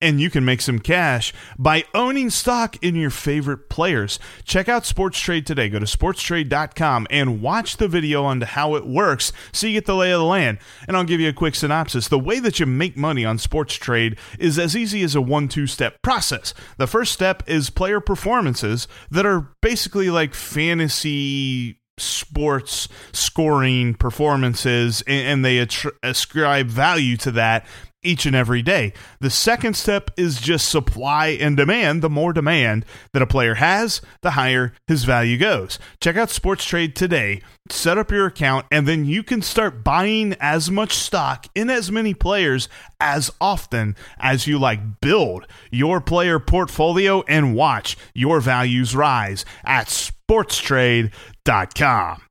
and 0.00 0.20
you 0.20 0.30
can 0.30 0.44
make 0.44 0.60
some 0.60 0.78
cash 0.78 1.32
by 1.58 1.84
owning 1.94 2.30
stock 2.30 2.76
in 2.82 2.94
your 2.94 3.10
favorite 3.10 3.68
players. 3.68 4.18
Check 4.44 4.68
out 4.68 4.86
Sports 4.86 5.18
Trade 5.18 5.46
today. 5.46 5.68
Go 5.68 5.78
to 5.78 5.86
sportstrade.com 5.86 7.06
and 7.10 7.42
watch 7.42 7.76
the 7.76 7.88
video 7.88 8.24
on 8.24 8.40
how 8.40 8.74
it 8.76 8.86
works 8.86 9.32
so 9.52 9.66
you 9.66 9.74
get 9.74 9.86
the 9.86 9.94
lay 9.94 10.12
of 10.12 10.20
the 10.20 10.24
land. 10.24 10.58
And 10.86 10.96
I'll 10.96 11.04
give 11.04 11.20
you 11.20 11.28
a 11.28 11.32
quick 11.32 11.54
synopsis. 11.54 12.08
The 12.08 12.18
way 12.18 12.38
that 12.40 12.60
you 12.60 12.66
make 12.66 12.96
money 12.96 13.24
on 13.24 13.38
Sports 13.38 13.74
Trade 13.74 14.18
is 14.38 14.58
as 14.58 14.76
easy 14.76 15.02
as 15.02 15.14
a 15.14 15.20
one 15.20 15.48
two 15.48 15.66
step 15.66 16.00
process. 16.02 16.54
The 16.76 16.86
first 16.86 17.12
step 17.12 17.42
is 17.46 17.70
player 17.70 18.00
performances 18.00 18.86
that 19.10 19.26
are 19.26 19.48
basically 19.60 20.10
like 20.10 20.34
fantasy 20.34 21.80
sports 21.98 22.88
scoring 23.12 23.94
performances 23.94 25.02
and, 25.06 25.44
they 25.44 25.66
ascribe 26.02 26.66
value 26.66 27.16
to 27.16 27.30
that 27.30 27.66
each 28.02 28.26
and 28.26 28.36
every 28.36 28.62
day. 28.62 28.92
The 29.20 29.30
second 29.30 29.74
step 29.74 30.10
is 30.16 30.40
just 30.40 30.68
supply 30.68 31.28
and 31.28 31.56
demand. 31.56 32.02
The 32.02 32.10
more 32.10 32.32
demand 32.32 32.84
that 33.12 33.22
a 33.22 33.26
player 33.26 33.56
has, 33.56 34.00
the 34.22 34.32
higher 34.32 34.72
his 34.86 35.04
value 35.04 35.38
goes. 35.38 35.78
Check 36.00 36.16
out 36.16 36.30
Sports 36.30 36.64
Trade 36.64 36.94
today, 36.94 37.42
set 37.70 37.98
up 37.98 38.10
your 38.10 38.26
account, 38.26 38.66
and 38.70 38.86
then 38.86 39.04
you 39.04 39.22
can 39.22 39.42
start 39.42 39.84
buying 39.84 40.34
as 40.40 40.70
much 40.70 40.92
stock 40.92 41.46
in 41.54 41.70
as 41.70 41.90
many 41.90 42.14
players 42.14 42.68
as 43.00 43.30
often 43.40 43.96
as 44.18 44.46
you 44.46 44.58
like. 44.58 45.00
Build 45.00 45.46
your 45.70 46.00
player 46.00 46.38
portfolio 46.38 47.22
and 47.22 47.54
watch 47.54 47.96
your 48.14 48.40
values 48.40 48.94
rise 48.94 49.44
at 49.64 49.88
sportstrade.com. 49.88 52.27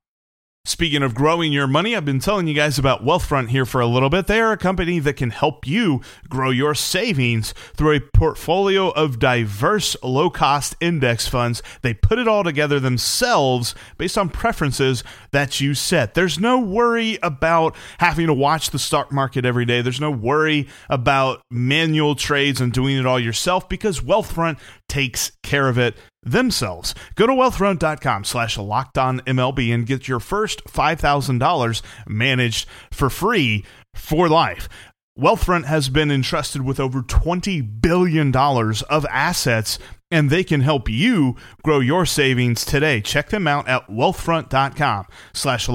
Speaking 0.68 1.02
of 1.02 1.16
growing 1.16 1.54
your 1.54 1.66
money, 1.66 1.96
I've 1.96 2.04
been 2.04 2.20
telling 2.20 2.46
you 2.46 2.54
guys 2.54 2.78
about 2.78 3.02
Wealthfront 3.02 3.48
here 3.48 3.66
for 3.66 3.80
a 3.80 3.88
little 3.88 4.10
bit. 4.10 4.28
They 4.28 4.42
are 4.42 4.52
a 4.52 4.58
company 4.58 5.00
that 5.00 5.14
can 5.14 5.30
help 5.30 5.66
you 5.66 6.02
grow 6.28 6.50
your 6.50 6.76
savings 6.76 7.54
through 7.78 7.96
a 7.96 8.02
portfolio 8.02 8.90
of 8.90 9.18
diverse 9.18 9.96
low 10.04 10.30
cost 10.30 10.76
index 10.82 11.26
funds. 11.26 11.64
They 11.84 11.94
put 11.94 12.20
it 12.20 12.28
all 12.28 12.44
together 12.44 12.82
themselves 12.82 13.76
based 13.98 14.18
on 14.18 14.28
preferences 14.28 15.06
that 15.32 15.62
you 15.62 15.74
set. 15.74 16.16
There's 16.16 16.38
no 16.38 16.60
worry 16.60 17.18
about 17.24 17.74
having 18.00 18.28
to 18.28 18.34
watch 18.34 18.72
the 18.72 18.80
stock 18.80 19.10
market 19.10 19.46
every 19.46 19.64
day. 19.64 19.82
There's 19.82 20.02
no 20.02 20.12
worry 20.12 20.68
about 20.90 21.42
manual 21.50 22.14
trades 22.14 22.60
and 22.60 22.74
doing 22.74 22.98
it 22.98 23.06
all 23.06 23.22
yourself 23.22 23.70
because 23.70 24.02
Wealthfront 24.02 24.60
takes 24.90 25.32
care 25.44 25.70
of 25.70 25.78
it 25.78 25.96
themselves. 26.32 26.94
Go 27.16 27.28
to 27.28 27.34
wealthfront.com 27.34 28.24
slash 28.24 28.58
locked 28.58 28.98
on 28.98 29.22
MLB 29.22 29.74
and 29.74 29.86
get 29.86 30.08
your 30.08 30.20
first 30.20 30.64
$5,000 30.66 31.82
managed 32.08 32.68
for 32.92 33.10
free 33.10 33.66
for 33.94 34.30
life. 34.30 34.70
Wealthfront 35.18 35.66
has 35.66 35.90
been 35.90 36.12
entrusted 36.12 36.62
with 36.62 36.80
over 36.80 37.02
$20 37.02 37.82
billion 37.82 38.36
of 38.36 39.06
assets, 39.10 39.80
and 40.10 40.30
they 40.30 40.44
can 40.44 40.62
help 40.62 40.90
you 40.90 41.36
grow 41.64 41.80
your 41.80 42.06
savings 42.06 42.64
today. 42.64 43.02
Check 43.02 43.30
them 43.30 43.48
out 43.48 43.68
at 43.68 43.88
wealthfront.com 43.88 45.08
slash 45.34 45.68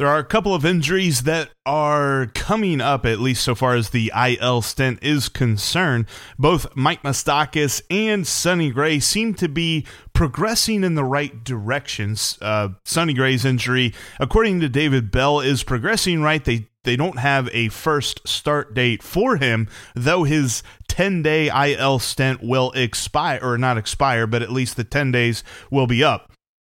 There 0.00 0.08
are 0.08 0.16
a 0.16 0.24
couple 0.24 0.54
of 0.54 0.64
injuries 0.64 1.24
that 1.24 1.50
are 1.66 2.28
coming 2.34 2.80
up, 2.80 3.04
at 3.04 3.20
least 3.20 3.44
so 3.44 3.54
far 3.54 3.74
as 3.74 3.90
the 3.90 4.10
IL 4.16 4.62
stint 4.62 4.98
is 5.02 5.28
concerned. 5.28 6.06
Both 6.38 6.74
Mike 6.74 7.02
Moustakas 7.02 7.82
and 7.90 8.26
Sonny 8.26 8.70
Gray 8.70 8.98
seem 8.98 9.34
to 9.34 9.46
be 9.46 9.84
progressing 10.14 10.84
in 10.84 10.94
the 10.94 11.04
right 11.04 11.44
directions. 11.44 12.38
Uh, 12.40 12.70
Sonny 12.82 13.12
Gray's 13.12 13.44
injury, 13.44 13.92
according 14.18 14.60
to 14.60 14.70
David 14.70 15.10
Bell, 15.10 15.40
is 15.40 15.62
progressing 15.62 16.22
right. 16.22 16.42
They 16.42 16.68
they 16.84 16.96
don't 16.96 17.18
have 17.18 17.50
a 17.52 17.68
first 17.68 18.26
start 18.26 18.72
date 18.72 19.02
for 19.02 19.36
him, 19.36 19.68
though 19.94 20.24
his 20.24 20.62
10 20.88 21.20
day 21.20 21.50
IL 21.74 21.98
stint 21.98 22.42
will 22.42 22.72
expire, 22.72 23.38
or 23.42 23.58
not 23.58 23.76
expire, 23.76 24.26
but 24.26 24.40
at 24.40 24.50
least 24.50 24.78
the 24.78 24.84
10 24.84 25.12
days 25.12 25.44
will 25.70 25.86
be 25.86 26.02
up 26.02 26.29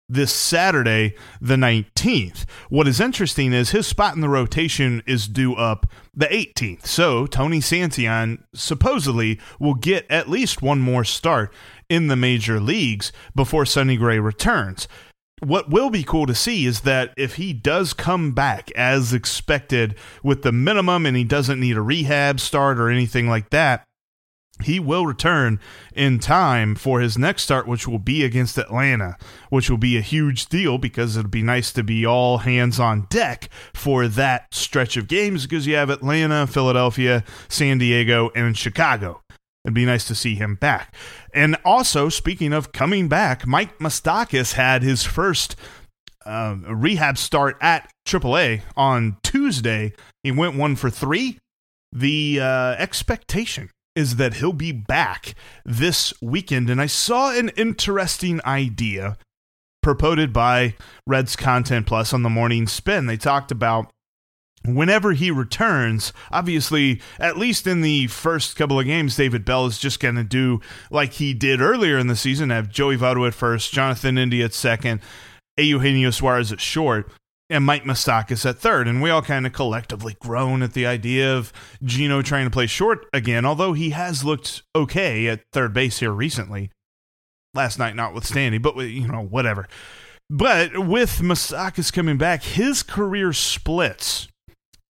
this 0.08 0.32
Saturday, 0.32 1.14
the 1.40 1.56
19th. 1.56 2.44
What 2.68 2.86
is 2.86 3.00
interesting 3.00 3.52
is 3.52 3.70
his 3.70 3.86
spot 3.86 4.14
in 4.14 4.20
the 4.20 4.28
rotation 4.28 5.02
is 5.06 5.26
due 5.26 5.54
up 5.54 5.86
the 6.14 6.26
18th. 6.26 6.86
So 6.86 7.26
Tony 7.26 7.58
Santillan 7.58 8.42
supposedly 8.54 9.40
will 9.58 9.74
get 9.74 10.06
at 10.10 10.28
least 10.28 10.62
one 10.62 10.80
more 10.80 11.04
start 11.04 11.52
in 11.88 12.06
the 12.08 12.16
major 12.16 12.60
leagues 12.60 13.12
before 13.34 13.66
Sonny 13.66 13.96
Gray 13.96 14.18
returns. 14.18 14.88
What 15.40 15.68
will 15.68 15.90
be 15.90 16.02
cool 16.02 16.26
to 16.26 16.34
see 16.34 16.64
is 16.64 16.80
that 16.80 17.12
if 17.16 17.34
he 17.34 17.52
does 17.52 17.92
come 17.92 18.32
back 18.32 18.70
as 18.72 19.12
expected 19.12 19.96
with 20.22 20.42
the 20.42 20.52
minimum 20.52 21.04
and 21.04 21.16
he 21.16 21.24
doesn't 21.24 21.60
need 21.60 21.76
a 21.76 21.82
rehab 21.82 22.40
start 22.40 22.78
or 22.78 22.88
anything 22.88 23.28
like 23.28 23.50
that, 23.50 23.84
he 24.62 24.80
will 24.80 25.06
return 25.06 25.60
in 25.94 26.18
time 26.18 26.74
for 26.74 27.00
his 27.00 27.18
next 27.18 27.42
start, 27.42 27.66
which 27.66 27.86
will 27.86 27.98
be 27.98 28.24
against 28.24 28.56
Atlanta, 28.56 29.16
which 29.50 29.68
will 29.68 29.78
be 29.78 29.96
a 29.96 30.02
huge 30.02 30.46
deal 30.46 30.78
because 30.78 31.16
it'll 31.16 31.30
be 31.30 31.42
nice 31.42 31.72
to 31.72 31.82
be 31.82 32.06
all 32.06 32.38
hands 32.38 32.80
on 32.80 33.06
deck 33.10 33.50
for 33.74 34.08
that 34.08 34.52
stretch 34.54 34.96
of 34.96 35.08
games 35.08 35.46
because 35.46 35.66
you 35.66 35.76
have 35.76 35.90
Atlanta, 35.90 36.46
Philadelphia, 36.46 37.22
San 37.48 37.78
Diego, 37.78 38.30
and 38.34 38.56
Chicago. 38.56 39.20
It'd 39.64 39.74
be 39.74 39.84
nice 39.84 40.06
to 40.06 40.14
see 40.14 40.36
him 40.36 40.54
back. 40.54 40.94
And 41.34 41.56
also, 41.64 42.08
speaking 42.08 42.52
of 42.52 42.72
coming 42.72 43.08
back, 43.08 43.46
Mike 43.46 43.78
Moustakas 43.78 44.52
had 44.52 44.82
his 44.82 45.02
first 45.02 45.56
uh, 46.24 46.56
rehab 46.68 47.18
start 47.18 47.56
at 47.60 47.90
AAA 48.06 48.62
on 48.76 49.16
Tuesday. 49.22 49.92
He 50.22 50.30
went 50.30 50.56
one 50.56 50.76
for 50.76 50.88
three. 50.88 51.38
The 51.92 52.40
uh, 52.40 52.74
expectation 52.78 53.70
is 53.96 54.16
that 54.16 54.34
he'll 54.34 54.52
be 54.52 54.72
back 54.72 55.34
this 55.64 56.12
weekend. 56.22 56.70
And 56.70 56.80
I 56.80 56.86
saw 56.86 57.36
an 57.36 57.48
interesting 57.50 58.40
idea 58.44 59.16
proposed 59.82 60.32
by 60.32 60.74
Reds 61.06 61.34
Content 61.34 61.86
Plus 61.86 62.12
on 62.12 62.22
the 62.22 62.30
morning 62.30 62.66
spin. 62.66 63.06
They 63.06 63.16
talked 63.16 63.50
about 63.50 63.90
whenever 64.64 65.12
he 65.12 65.30
returns, 65.30 66.12
obviously, 66.30 67.00
at 67.18 67.38
least 67.38 67.66
in 67.66 67.80
the 67.80 68.06
first 68.08 68.56
couple 68.56 68.78
of 68.78 68.86
games, 68.86 69.16
David 69.16 69.44
Bell 69.44 69.66
is 69.66 69.78
just 69.78 70.00
going 70.00 70.16
to 70.16 70.24
do 70.24 70.60
like 70.90 71.14
he 71.14 71.34
did 71.34 71.60
earlier 71.60 71.98
in 71.98 72.08
the 72.08 72.16
season 72.16 72.50
have 72.50 72.68
Joey 72.68 72.96
Votto 72.96 73.26
at 73.26 73.34
first, 73.34 73.72
Jonathan 73.72 74.18
India 74.18 74.44
at 74.44 74.54
second, 74.54 75.00
Eugenio 75.56 76.10
Suarez 76.10 76.52
at 76.52 76.60
short 76.60 77.10
and 77.48 77.64
Mike 77.64 77.84
Moustakas 77.84 78.48
at 78.48 78.58
third. 78.58 78.88
And 78.88 79.00
we 79.00 79.10
all 79.10 79.22
kind 79.22 79.46
of 79.46 79.52
collectively 79.52 80.16
groan 80.20 80.62
at 80.62 80.72
the 80.72 80.86
idea 80.86 81.34
of 81.34 81.52
Gino 81.82 82.22
trying 82.22 82.46
to 82.46 82.50
play 82.50 82.66
short 82.66 83.06
again, 83.12 83.44
although 83.44 83.72
he 83.72 83.90
has 83.90 84.24
looked 84.24 84.62
okay 84.74 85.28
at 85.28 85.44
third 85.52 85.72
base 85.72 85.98
here 86.00 86.12
recently. 86.12 86.70
Last 87.54 87.78
night, 87.78 87.96
notwithstanding, 87.96 88.60
but 88.60 88.76
you 88.76 89.08
know, 89.08 89.22
whatever. 89.22 89.66
But 90.28 90.86
with 90.86 91.20
Moustakas 91.20 91.92
coming 91.92 92.18
back, 92.18 92.42
his 92.42 92.82
career 92.82 93.32
splits 93.32 94.28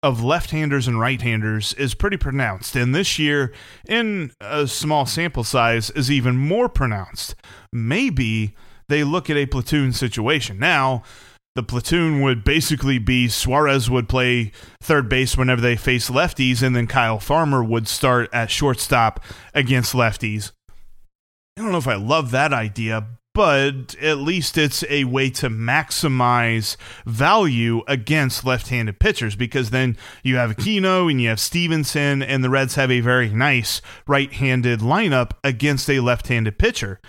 of 0.03 0.23
left-handers 0.23 0.87
and 0.87 1.01
right-handers 1.01 1.75
is 1.75 1.95
pretty 1.95 2.17
pronounced, 2.17 2.77
and 2.77 2.95
this 2.95 3.19
year, 3.19 3.53
in 3.89 4.31
a 4.41 4.67
small 4.67 5.05
sample 5.05 5.43
size, 5.43 5.91
is 5.91 6.11
even 6.11 6.37
more 6.37 6.69
pronounced. 6.69 7.35
Maybe 7.73 8.55
they 8.89 9.05
look 9.05 9.29
at 9.29 9.37
a 9.37 9.47
platoon 9.47 9.93
situation 9.93 10.59
now 10.59 11.03
the 11.57 11.63
platoon 11.63 12.21
would 12.21 12.45
basically 12.45 12.99
be 12.99 13.29
Suarez 13.29 13.91
would 13.91 14.09
play 14.09 14.53
third 14.81 15.09
base 15.09 15.37
whenever 15.37 15.61
they 15.61 15.75
face 15.75 16.11
lefties, 16.11 16.63
and 16.63 16.77
then 16.77 16.87
Kyle 16.87 17.19
Farmer 17.19 17.65
would 17.65 17.89
start 17.89 18.29
at 18.33 18.51
shortstop 18.51 19.25
against 19.55 19.95
lefties. 19.95 20.53
I 21.57 21.63
don't 21.63 21.73
know 21.73 21.79
if 21.79 21.89
I 21.89 21.95
love 21.95 22.31
that 22.33 22.53
idea, 22.53 23.07
but 23.35 23.95
at 24.03 24.19
least 24.19 24.59
it's 24.59 24.85
a 24.91 25.05
way 25.05 25.31
to 25.31 25.49
maximize 25.49 26.77
value 27.07 27.83
against 27.89 28.45
left 28.45 28.69
handed 28.69 28.99
pitchers 28.99 29.35
because 29.35 29.71
then 29.71 29.97
you 30.23 30.37
have 30.37 30.55
Aquino 30.55 31.11
and 31.11 31.21
you 31.21 31.31
have 31.31 31.41
Stephenson, 31.41 32.23
and 32.23 32.45
the 32.45 32.51
Reds 32.51 32.75
have 32.75 32.91
a 32.91 33.01
very 33.01 33.31
nice 33.31 33.81
right 34.07 34.33
handed 34.33 34.81
lineup 34.81 35.33
against 35.43 35.89
a 35.89 36.01
left 36.01 36.29
handed 36.29 36.59
pitcher. 36.59 37.01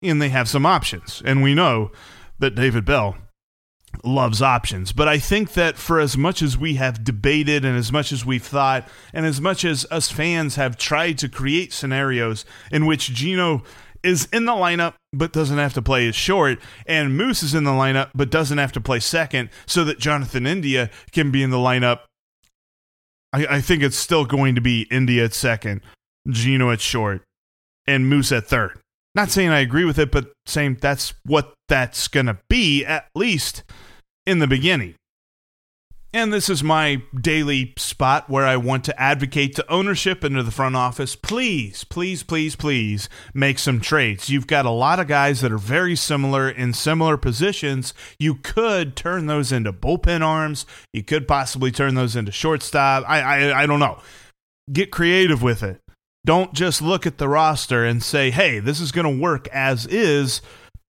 And 0.00 0.22
they 0.22 0.28
have 0.28 0.48
some 0.48 0.64
options. 0.64 1.20
And 1.24 1.42
we 1.42 1.54
know 1.54 1.90
that 2.38 2.54
David 2.54 2.84
Bell 2.84 3.16
loves 4.04 4.42
options. 4.42 4.92
But 4.92 5.08
I 5.08 5.18
think 5.18 5.52
that 5.54 5.76
for 5.76 6.00
as 6.00 6.16
much 6.16 6.42
as 6.42 6.56
we 6.56 6.74
have 6.74 7.04
debated 7.04 7.64
and 7.64 7.76
as 7.76 7.90
much 7.90 8.12
as 8.12 8.24
we've 8.24 8.44
thought, 8.44 8.88
and 9.12 9.26
as 9.26 9.40
much 9.40 9.64
as 9.64 9.86
us 9.90 10.10
fans 10.10 10.56
have 10.56 10.76
tried 10.76 11.18
to 11.18 11.28
create 11.28 11.72
scenarios 11.72 12.44
in 12.70 12.86
which 12.86 13.12
Gino 13.12 13.62
is 14.02 14.28
in 14.32 14.44
the 14.44 14.52
lineup 14.52 14.94
but 15.12 15.32
doesn't 15.32 15.58
have 15.58 15.74
to 15.74 15.82
play 15.82 16.06
as 16.08 16.14
short, 16.14 16.58
and 16.86 17.16
Moose 17.16 17.42
is 17.42 17.54
in 17.54 17.64
the 17.64 17.70
lineup 17.70 18.10
but 18.14 18.30
doesn't 18.30 18.58
have 18.58 18.72
to 18.72 18.80
play 18.80 19.00
second, 19.00 19.50
so 19.66 19.84
that 19.84 19.98
Jonathan 19.98 20.46
India 20.46 20.90
can 21.12 21.30
be 21.30 21.42
in 21.42 21.50
the 21.50 21.56
lineup 21.56 22.00
I, 23.32 23.46
I 23.56 23.60
think 23.60 23.82
it's 23.82 23.96
still 23.96 24.24
going 24.24 24.54
to 24.54 24.60
be 24.60 24.86
India 24.90 25.24
at 25.24 25.34
second, 25.34 25.82
Gino 26.28 26.70
at 26.70 26.80
short, 26.80 27.22
and 27.86 28.08
Moose 28.08 28.32
at 28.32 28.46
third. 28.46 28.78
Not 29.18 29.32
saying 29.32 29.48
I 29.48 29.58
agree 29.58 29.84
with 29.84 29.98
it, 29.98 30.12
but 30.12 30.30
saying 30.46 30.78
that's 30.80 31.12
what 31.26 31.52
that's 31.66 32.06
going 32.06 32.26
to 32.26 32.38
be, 32.48 32.84
at 32.84 33.08
least 33.16 33.64
in 34.26 34.38
the 34.38 34.46
beginning. 34.46 34.94
And 36.14 36.32
this 36.32 36.48
is 36.48 36.62
my 36.62 37.02
daily 37.20 37.74
spot 37.76 38.30
where 38.30 38.46
I 38.46 38.56
want 38.56 38.84
to 38.84 39.00
advocate 39.00 39.56
to 39.56 39.68
ownership 39.68 40.22
and 40.22 40.36
to 40.36 40.44
the 40.44 40.52
front 40.52 40.76
office. 40.76 41.16
Please, 41.16 41.82
please, 41.82 42.22
please, 42.22 42.54
please 42.54 43.08
make 43.34 43.58
some 43.58 43.80
trades. 43.80 44.30
You've 44.30 44.46
got 44.46 44.66
a 44.66 44.70
lot 44.70 45.00
of 45.00 45.08
guys 45.08 45.40
that 45.40 45.50
are 45.50 45.58
very 45.58 45.96
similar 45.96 46.48
in 46.48 46.72
similar 46.72 47.16
positions. 47.16 47.94
You 48.20 48.36
could 48.36 48.94
turn 48.94 49.26
those 49.26 49.50
into 49.50 49.72
bullpen 49.72 50.20
arms. 50.20 50.64
You 50.92 51.02
could 51.02 51.26
possibly 51.26 51.72
turn 51.72 51.96
those 51.96 52.14
into 52.14 52.30
shortstop. 52.30 53.02
I, 53.08 53.20
I, 53.20 53.62
I 53.62 53.66
don't 53.66 53.80
know. 53.80 54.00
Get 54.72 54.92
creative 54.92 55.42
with 55.42 55.64
it. 55.64 55.80
Don't 56.28 56.52
just 56.52 56.82
look 56.82 57.06
at 57.06 57.16
the 57.16 57.28
roster 57.28 57.84
and 57.84 58.02
say, 58.02 58.30
hey, 58.30 58.60
this 58.60 58.80
is 58.80 58.92
going 58.92 59.16
to 59.16 59.22
work 59.22 59.48
as 59.48 59.86
is, 59.86 60.42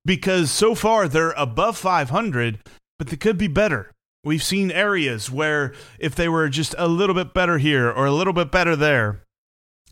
because 0.03 0.51
so 0.51 0.75
far 0.75 1.07
they're 1.07 1.31
above 1.31 1.77
500, 1.77 2.59
but 2.97 3.07
they 3.07 3.15
could 3.15 3.37
be 3.37 3.47
better 3.47 3.93
We've 4.23 4.43
seen 4.43 4.69
areas 4.69 5.31
where 5.31 5.73
if 5.97 6.13
they 6.13 6.27
were 6.27 6.49
just 6.49 6.75
a 6.77 6.87
little 6.87 7.15
bit 7.15 7.33
better 7.33 7.57
here 7.57 7.89
or 7.89 8.05
a 8.05 8.11
little 8.11 8.33
bit 8.33 8.51
better 8.51 8.75
there, 8.75 9.23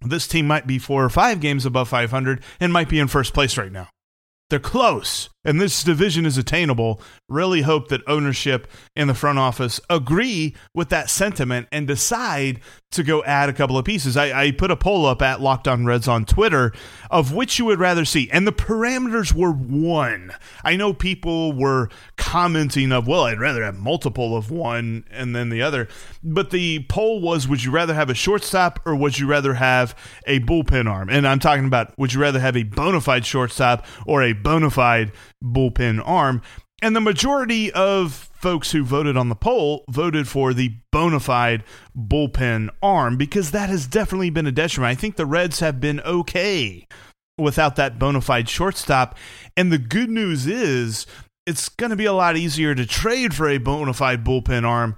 this 0.02 0.28
team 0.28 0.46
might 0.46 0.68
be 0.68 0.80
four 0.80 1.04
or 1.04 1.10
five 1.10 1.40
games 1.40 1.66
above 1.66 1.88
500 1.88 2.44
and 2.60 2.74
might 2.74 2.90
be 2.90 3.00
in 3.00 3.08
first 3.08 3.34
place 3.34 3.58
right 3.58 3.72
now. 3.72 3.88
They're 4.50 4.60
close, 4.60 5.30
and 5.48 5.62
this 5.62 5.82
division 5.82 6.26
is 6.26 6.38
attainable. 6.38 7.02
Really 7.30 7.62
hope 7.62 7.88
that 7.88 8.02
ownership 8.06 8.68
and 8.96 9.10
the 9.10 9.14
front 9.14 9.40
office 9.40 9.80
agree 9.90 10.54
with 10.74 10.90
that 10.90 11.10
sentiment 11.10 11.68
and 11.72 11.88
decide 11.88 12.60
to 12.92 13.04
go 13.04 13.24
add 13.24 13.50
a 13.50 13.54
couple 13.54 13.78
of 13.78 13.86
pieces. 13.86 14.18
I, 14.18 14.48
I 14.48 14.52
put 14.52 14.72
a 14.72 14.76
poll 14.76 15.06
up 15.06 15.22
at 15.22 15.42
Locked 15.42 15.68
On 15.68 15.86
Reds 15.86 16.08
on 16.08 16.26
Twitter 16.26 16.74
of 17.10 17.34
which 17.34 17.58
you 17.60 17.66
would 17.66 17.80
rather 17.80 18.06
see, 18.06 18.30
and 18.32 18.46
the 18.46 18.52
parameters 18.52 19.34
were 19.34 19.52
one. 19.52 20.34
I 20.64 20.76
know 20.76 20.94
people 20.94 21.54
were 21.54 21.90
commenting 22.18 22.92
of, 22.92 23.08
well, 23.08 23.24
I'd 23.24 23.40
rather 23.40 23.64
have 23.64 23.78
multiple 23.78 24.36
of 24.36 24.52
one 24.52 25.06
and 25.12 25.36
then 25.36 25.50
the 25.50 25.62
other, 25.62 25.88
but 26.24 26.50
the 26.50 26.86
poll 26.90 27.22
was, 27.22 27.48
would 27.48 27.64
you 27.64 27.72
rather 27.72 27.94
have 27.94 28.10
a 28.10 28.14
shortstop 28.14 28.82
or 28.86 28.96
would 28.96 29.18
you 29.18 29.28
rather 29.28 29.54
have 29.54 29.96
a 30.26 30.42
bullpen 30.42 30.90
arm? 30.90 31.10
And 31.10 31.26
I'm 31.26 31.40
talking 31.40 31.66
about, 31.66 31.98
would 31.98 32.14
you 32.14 32.20
rather 32.20 32.40
have 32.40 32.58
a 32.58 32.64
bona 32.64 33.00
fide 33.00 33.26
shortstop 33.26 33.86
or 34.06 34.22
a 34.24 34.34
bona 34.34 34.70
fide 34.70 35.12
bullpen 35.44 36.02
arm? 36.06 36.42
And 36.82 36.96
the 36.96 37.02
majority 37.02 37.72
of 37.72 38.30
folks 38.34 38.72
who 38.72 38.84
voted 38.84 39.18
on 39.18 39.30
the 39.30 39.36
poll 39.36 39.84
voted 39.90 40.28
for 40.28 40.54
the 40.54 40.74
bona 40.92 41.20
fide 41.20 41.64
bullpen 41.98 42.70
arm 42.84 43.18
because 43.18 43.52
that 43.52 43.70
has 43.70 43.88
definitely 43.88 44.30
been 44.30 44.46
a 44.46 44.52
detriment. 44.52 44.92
I 44.92 45.00
think 45.00 45.16
the 45.16 45.26
Reds 45.26 45.60
have 45.60 45.82
been 45.82 46.00
okay 46.02 46.88
without 47.38 47.76
that 47.78 47.98
bona 47.98 48.22
fide 48.22 48.48
shortstop. 48.48 49.18
And 49.56 49.72
the 49.72 49.80
good 49.80 50.10
news 50.10 50.46
is 50.46 51.08
it's 51.48 51.70
going 51.70 51.90
to 51.90 51.96
be 51.96 52.06
a 52.06 52.14
lot 52.14 52.38
easier 52.38 52.76
to 52.76 52.86
trade 52.86 53.34
for 53.34 53.50
a 53.50 53.58
bona 53.58 53.94
fide 53.94 54.24
bullpen 54.24 54.64
arm 54.64 54.96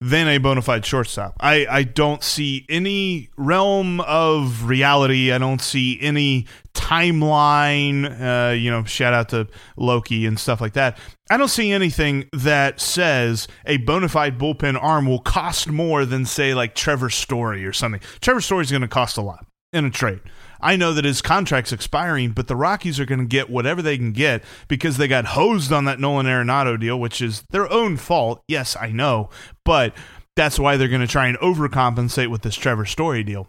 than 0.00 0.28
a 0.28 0.38
bona 0.38 0.60
fide 0.60 0.84
shortstop. 0.84 1.34
I, 1.40 1.66
I 1.66 1.82
don't 1.82 2.22
see 2.22 2.66
any 2.68 3.30
realm 3.38 4.00
of 4.02 4.68
reality. 4.68 5.32
I 5.32 5.38
don't 5.38 5.62
see 5.62 5.98
any 6.02 6.46
timeline. 6.86 8.04
Uh, 8.20 8.52
you 8.52 8.70
know, 8.70 8.84
shout 8.84 9.12
out 9.12 9.28
to 9.30 9.48
Loki 9.76 10.24
and 10.24 10.38
stuff 10.38 10.60
like 10.60 10.74
that. 10.74 10.98
I 11.30 11.36
don't 11.36 11.48
see 11.48 11.72
anything 11.72 12.28
that 12.32 12.80
says 12.80 13.48
a 13.64 13.78
bona 13.78 14.08
fide 14.08 14.38
bullpen 14.38 14.80
arm 14.80 15.06
will 15.06 15.20
cost 15.20 15.68
more 15.68 16.04
than, 16.04 16.24
say, 16.24 16.54
like 16.54 16.74
Trevor 16.74 17.10
Story 17.10 17.66
or 17.66 17.72
something. 17.72 18.00
Trevor 18.20 18.40
Story 18.40 18.62
is 18.62 18.70
going 18.70 18.82
to 18.82 18.88
cost 18.88 19.16
a 19.16 19.22
lot 19.22 19.44
in 19.72 19.84
a 19.84 19.90
trade. 19.90 20.20
I 20.60 20.76
know 20.76 20.94
that 20.94 21.04
his 21.04 21.20
contract's 21.20 21.72
expiring, 21.72 22.30
but 22.30 22.46
the 22.46 22.56
Rockies 22.56 22.98
are 23.00 23.04
going 23.04 23.20
to 23.20 23.26
get 23.26 23.50
whatever 23.50 23.82
they 23.82 23.98
can 23.98 24.12
get 24.12 24.42
because 24.68 24.96
they 24.96 25.08
got 25.08 25.26
hosed 25.26 25.72
on 25.72 25.84
that 25.84 26.00
Nolan 26.00 26.26
Arenado 26.26 26.80
deal, 26.80 26.98
which 26.98 27.20
is 27.20 27.42
their 27.50 27.70
own 27.70 27.96
fault. 27.96 28.42
Yes, 28.48 28.76
I 28.80 28.90
know, 28.90 29.28
but 29.64 29.94
that's 30.36 30.58
why 30.58 30.76
they're 30.76 30.88
going 30.88 31.00
to 31.02 31.06
try 31.06 31.26
and 31.26 31.38
overcompensate 31.38 32.28
with 32.28 32.42
this 32.42 32.54
Trevor 32.54 32.86
Story 32.86 33.22
deal. 33.22 33.48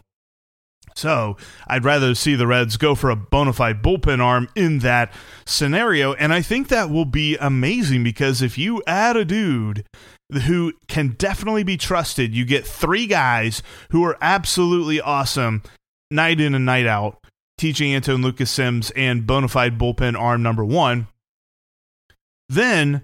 So 0.98 1.36
I'd 1.66 1.84
rather 1.84 2.14
see 2.14 2.34
the 2.34 2.46
Reds 2.46 2.76
go 2.76 2.94
for 2.94 3.10
a 3.10 3.16
bona 3.16 3.52
fide 3.52 3.82
bullpen 3.82 4.20
arm 4.20 4.48
in 4.54 4.80
that 4.80 5.12
scenario. 5.46 6.14
And 6.14 6.32
I 6.32 6.42
think 6.42 6.68
that 6.68 6.90
will 6.90 7.04
be 7.04 7.36
amazing 7.36 8.02
because 8.02 8.42
if 8.42 8.58
you 8.58 8.82
add 8.86 9.16
a 9.16 9.24
dude 9.24 9.84
who 10.46 10.72
can 10.88 11.14
definitely 11.16 11.62
be 11.62 11.76
trusted, 11.76 12.34
you 12.34 12.44
get 12.44 12.66
three 12.66 13.06
guys 13.06 13.62
who 13.90 14.04
are 14.04 14.18
absolutely 14.20 15.00
awesome 15.00 15.62
night 16.10 16.40
in 16.40 16.54
and 16.54 16.66
night 16.66 16.86
out, 16.86 17.18
Tejay 17.60 17.94
Antone, 17.94 18.22
Lucas 18.22 18.50
Sims, 18.50 18.90
and 18.90 19.26
bona 19.26 19.48
fide 19.48 19.78
bullpen 19.78 20.18
arm 20.18 20.42
number 20.42 20.64
one, 20.64 21.06
then 22.48 23.02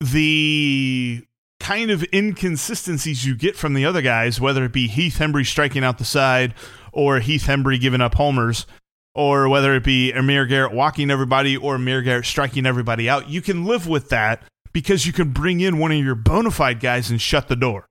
the 0.00 1.24
kind 1.58 1.90
of 1.90 2.04
inconsistencies 2.12 3.24
you 3.24 3.34
get 3.34 3.56
from 3.56 3.74
the 3.74 3.84
other 3.84 4.02
guys, 4.02 4.40
whether 4.40 4.64
it 4.64 4.72
be 4.72 4.88
Heath 4.88 5.18
Hembree 5.18 5.46
striking 5.46 5.82
out 5.82 5.98
the 5.98 6.04
side 6.04 6.54
or 6.96 7.20
Heath 7.20 7.44
Hembree 7.44 7.78
giving 7.78 8.00
up 8.00 8.14
homers, 8.14 8.66
or 9.14 9.50
whether 9.50 9.74
it 9.74 9.84
be 9.84 10.12
Amir 10.12 10.46
Garrett 10.46 10.72
walking 10.72 11.10
everybody 11.10 11.54
or 11.54 11.74
Amir 11.74 12.00
Garrett 12.00 12.24
striking 12.24 12.64
everybody 12.64 13.08
out, 13.08 13.28
you 13.28 13.42
can 13.42 13.66
live 13.66 13.86
with 13.86 14.08
that 14.08 14.42
because 14.72 15.06
you 15.06 15.12
can 15.12 15.30
bring 15.30 15.60
in 15.60 15.78
one 15.78 15.92
of 15.92 15.98
your 15.98 16.14
bona 16.14 16.50
fide 16.50 16.80
guys 16.80 17.10
and 17.10 17.20
shut 17.20 17.48
the 17.48 17.56
door. 17.56 17.86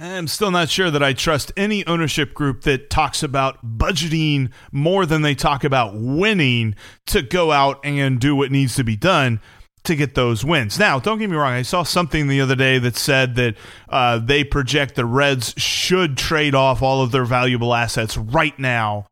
I'm 0.00 0.26
still 0.26 0.50
not 0.50 0.68
sure 0.68 0.90
that 0.90 1.02
I 1.02 1.12
trust 1.12 1.52
any 1.56 1.86
ownership 1.86 2.34
group 2.34 2.62
that 2.62 2.90
talks 2.90 3.22
about 3.22 3.78
budgeting 3.78 4.50
more 4.72 5.06
than 5.06 5.22
they 5.22 5.34
talk 5.36 5.62
about 5.62 5.94
winning 5.94 6.74
to 7.06 7.22
go 7.22 7.52
out 7.52 7.80
and 7.84 8.20
do 8.20 8.34
what 8.34 8.50
needs 8.50 8.74
to 8.76 8.84
be 8.84 8.96
done 8.96 9.40
to 9.88 9.96
get 9.96 10.14
those 10.14 10.44
wins. 10.44 10.78
Now, 10.78 10.98
don't 10.98 11.18
get 11.18 11.28
me 11.28 11.36
wrong. 11.36 11.52
I 11.52 11.62
saw 11.62 11.82
something 11.82 12.28
the 12.28 12.40
other 12.40 12.54
day 12.54 12.78
that 12.78 12.96
said 12.96 13.34
that 13.34 13.56
uh, 13.88 14.18
they 14.18 14.44
project 14.44 14.94
the 14.94 15.04
Reds 15.04 15.54
should 15.56 16.16
trade 16.16 16.54
off 16.54 16.80
all 16.80 17.02
of 17.02 17.10
their 17.10 17.24
valuable 17.24 17.74
assets 17.74 18.16
right 18.16 18.58
now 18.58 19.06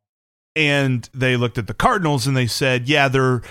and 0.56 1.08
they 1.12 1.36
looked 1.36 1.58
at 1.58 1.66
the 1.66 1.74
Cardinals 1.74 2.26
and 2.26 2.34
they 2.34 2.46
said, 2.46 2.88
"Yeah, 2.88 3.08
they're 3.08 3.42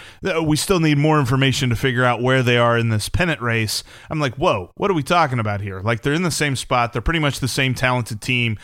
we 0.41 0.57
still 0.57 0.79
need 0.79 0.97
more 0.97 1.19
information 1.19 1.69
to 1.69 1.75
figure 1.75 2.03
out 2.03 2.21
where 2.21 2.41
they 2.41 2.57
are 2.57 2.77
in 2.77 2.89
this 2.89 3.07
pennant 3.09 3.39
race." 3.41 3.83
I'm 4.09 4.19
like, 4.19 4.35
"Whoa, 4.35 4.71
what 4.75 4.89
are 4.89 4.95
we 4.95 5.03
talking 5.03 5.37
about 5.37 5.61
here?" 5.61 5.81
Like 5.81 6.01
they're 6.01 6.13
in 6.13 6.23
the 6.23 6.31
same 6.31 6.55
spot, 6.55 6.91
they're 6.91 7.03
pretty 7.03 7.19
much 7.19 7.39
the 7.39 7.47
same 7.47 7.75
talented 7.75 8.21
team. 8.21 8.57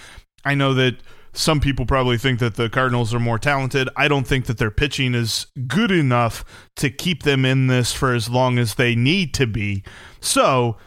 I 0.44 0.56
know 0.56 0.74
that 0.74 0.96
some 1.34 1.60
people 1.60 1.86
probably 1.86 2.18
think 2.18 2.40
that 2.40 2.56
the 2.56 2.70
Cardinals 2.70 3.14
are 3.14 3.20
more 3.20 3.40
talented. 3.40 3.90
I 3.96 4.08
don't 4.08 4.28
think 4.28 4.46
that 4.46 4.58
their 4.58 4.72
pitching 4.72 5.16
is 5.16 5.48
good 5.68 5.92
enough 5.92 6.44
to 6.78 6.90
keep 6.90 7.24
them 7.24 7.46
in 7.46 7.68
this 7.68 7.94
for 7.94 8.14
as 8.14 8.30
long 8.30 8.58
as 8.58 8.76
they 8.76 8.96
need 8.96 9.34
to 9.36 9.48
be. 9.48 9.84
So, 10.20 10.78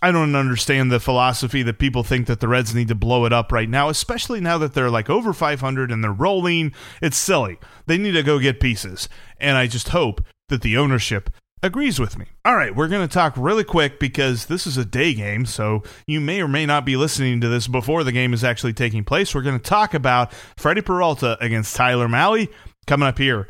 I 0.00 0.12
don't 0.12 0.36
understand 0.36 0.92
the 0.92 1.00
philosophy 1.00 1.62
that 1.64 1.80
people 1.80 2.04
think 2.04 2.28
that 2.28 2.38
the 2.38 2.46
Reds 2.46 2.72
need 2.72 2.86
to 2.88 2.94
blow 2.94 3.24
it 3.24 3.32
up 3.32 3.50
right 3.50 3.68
now, 3.68 3.88
especially 3.88 4.40
now 4.40 4.56
that 4.58 4.72
they're 4.74 4.90
like 4.90 5.10
over 5.10 5.32
500 5.32 5.90
and 5.90 6.04
they're 6.04 6.12
rolling. 6.12 6.72
It's 7.02 7.16
silly. 7.16 7.58
They 7.86 7.98
need 7.98 8.12
to 8.12 8.22
go 8.22 8.38
get 8.38 8.60
pieces. 8.60 9.08
And 9.38 9.56
I 9.56 9.66
just 9.66 9.88
hope 9.88 10.24
that 10.50 10.62
the 10.62 10.76
ownership 10.76 11.30
agrees 11.62 11.98
with 11.98 12.18
me. 12.18 12.26
All 12.44 12.56
right, 12.56 12.74
we're 12.74 12.88
going 12.88 13.06
to 13.06 13.12
talk 13.12 13.34
really 13.36 13.64
quick 13.64 13.98
because 13.98 14.46
this 14.46 14.66
is 14.66 14.76
a 14.76 14.84
day 14.84 15.14
game, 15.14 15.46
so 15.46 15.82
you 16.06 16.20
may 16.20 16.40
or 16.40 16.48
may 16.48 16.66
not 16.66 16.84
be 16.84 16.96
listening 16.96 17.40
to 17.40 17.48
this 17.48 17.68
before 17.68 18.04
the 18.04 18.12
game 18.12 18.32
is 18.32 18.44
actually 18.44 18.72
taking 18.72 19.04
place. 19.04 19.34
We're 19.34 19.42
going 19.42 19.58
to 19.58 19.62
talk 19.62 19.94
about 19.94 20.32
Freddie 20.56 20.82
Peralta 20.82 21.36
against 21.40 21.74
Tyler 21.76 22.08
Mahle 22.08 22.48
coming 22.86 23.08
up 23.08 23.18
here 23.18 23.48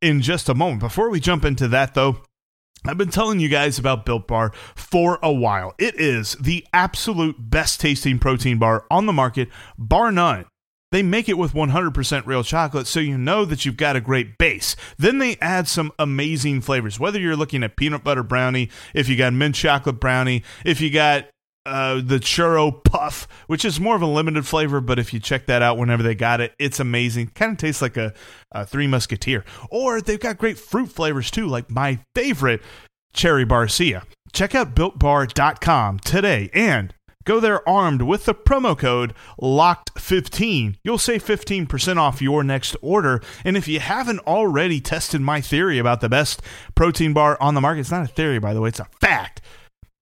in 0.00 0.20
just 0.20 0.48
a 0.48 0.54
moment. 0.54 0.80
Before 0.80 1.10
we 1.10 1.20
jump 1.20 1.44
into 1.44 1.68
that, 1.68 1.94
though, 1.94 2.22
I've 2.84 2.98
been 2.98 3.10
telling 3.10 3.38
you 3.38 3.48
guys 3.48 3.78
about 3.78 4.04
Built 4.04 4.26
Bar 4.26 4.52
for 4.74 5.20
a 5.22 5.32
while. 5.32 5.72
It 5.78 6.00
is 6.00 6.34
the 6.40 6.66
absolute 6.72 7.36
best 7.38 7.80
tasting 7.80 8.18
protein 8.18 8.58
bar 8.58 8.86
on 8.90 9.06
the 9.06 9.12
market, 9.12 9.48
bar 9.78 10.10
none. 10.10 10.46
They 10.92 11.02
make 11.02 11.28
it 11.28 11.38
with 11.38 11.54
100% 11.54 12.26
real 12.26 12.44
chocolate, 12.44 12.86
so 12.86 13.00
you 13.00 13.16
know 13.16 13.46
that 13.46 13.64
you've 13.64 13.78
got 13.78 13.96
a 13.96 14.00
great 14.00 14.36
base. 14.36 14.76
Then 14.98 15.18
they 15.18 15.36
add 15.40 15.66
some 15.66 15.90
amazing 15.98 16.60
flavors. 16.60 17.00
Whether 17.00 17.18
you're 17.18 17.34
looking 17.34 17.64
at 17.64 17.76
peanut 17.76 18.04
butter 18.04 18.22
brownie, 18.22 18.68
if 18.94 19.08
you 19.08 19.16
got 19.16 19.32
mint 19.32 19.54
chocolate 19.54 19.98
brownie, 19.98 20.44
if 20.66 20.82
you 20.82 20.90
got 20.90 21.28
uh, 21.64 21.94
the 21.94 22.18
churro 22.18 22.84
puff, 22.84 23.26
which 23.46 23.64
is 23.64 23.80
more 23.80 23.96
of 23.96 24.02
a 24.02 24.06
limited 24.06 24.46
flavor, 24.46 24.82
but 24.82 24.98
if 24.98 25.14
you 25.14 25.18
check 25.18 25.46
that 25.46 25.62
out 25.62 25.78
whenever 25.78 26.02
they 26.02 26.14
got 26.14 26.42
it, 26.42 26.52
it's 26.58 26.78
amazing. 26.78 27.28
Kind 27.28 27.52
of 27.52 27.58
tastes 27.58 27.80
like 27.80 27.96
a, 27.96 28.12
a 28.50 28.66
Three 28.66 28.86
Musketeer. 28.86 29.46
Or 29.70 30.02
they've 30.02 30.20
got 30.20 30.36
great 30.36 30.58
fruit 30.58 30.90
flavors 30.90 31.30
too, 31.30 31.46
like 31.46 31.70
my 31.70 32.00
favorite, 32.14 32.60
Cherry 33.14 33.46
Barcia. 33.46 34.04
Check 34.32 34.54
out 34.54 34.74
builtbar.com 34.74 36.00
today 36.00 36.50
and 36.52 36.94
go 37.24 37.40
there 37.40 37.66
armed 37.68 38.02
with 38.02 38.24
the 38.24 38.34
promo 38.34 38.76
code 38.78 39.14
LOCKED15. 39.40 40.76
You'll 40.82 40.98
save 40.98 41.24
15% 41.24 41.96
off 41.96 42.22
your 42.22 42.44
next 42.44 42.76
order. 42.82 43.22
And 43.44 43.56
if 43.56 43.68
you 43.68 43.80
haven't 43.80 44.20
already 44.20 44.80
tested 44.80 45.20
my 45.20 45.40
theory 45.40 45.78
about 45.78 46.00
the 46.00 46.08
best 46.08 46.42
protein 46.74 47.12
bar 47.12 47.36
on 47.40 47.54
the 47.54 47.60
market, 47.60 47.80
it's 47.80 47.90
not 47.90 48.04
a 48.04 48.08
theory, 48.08 48.38
by 48.38 48.54
the 48.54 48.60
way, 48.60 48.68
it's 48.68 48.80
a 48.80 48.88
fact 49.00 49.40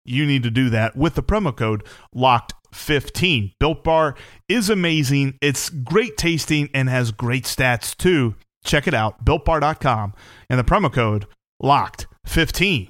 you 0.05 0.27
need 0.27 0.43
to 0.43 0.51
do 0.51 0.71
that 0.71 0.97
with 0.97 1.15
the 1.15 1.23
promo 1.23 1.57
code 1.57 1.85
locked 2.13 2.55
15. 2.73 3.53
Built 3.59 3.85
Bar 3.85 4.15
is 4.49 4.71
amazing. 4.71 5.39
It's 5.41 5.69
great 5.69 6.17
tasting 6.17 6.71
and 6.75 6.89
has 6.89 7.13
great 7.13 7.45
stats 7.45 7.97
too. 7.97 8.35
Check 8.65 8.87
it 8.87 8.95
out, 8.95 9.25
builtbar.com, 9.25 10.15
and 10.49 10.59
the 10.59 10.65
promo 10.65 10.93
code 10.93 11.27
LOCKED15. 11.63 12.89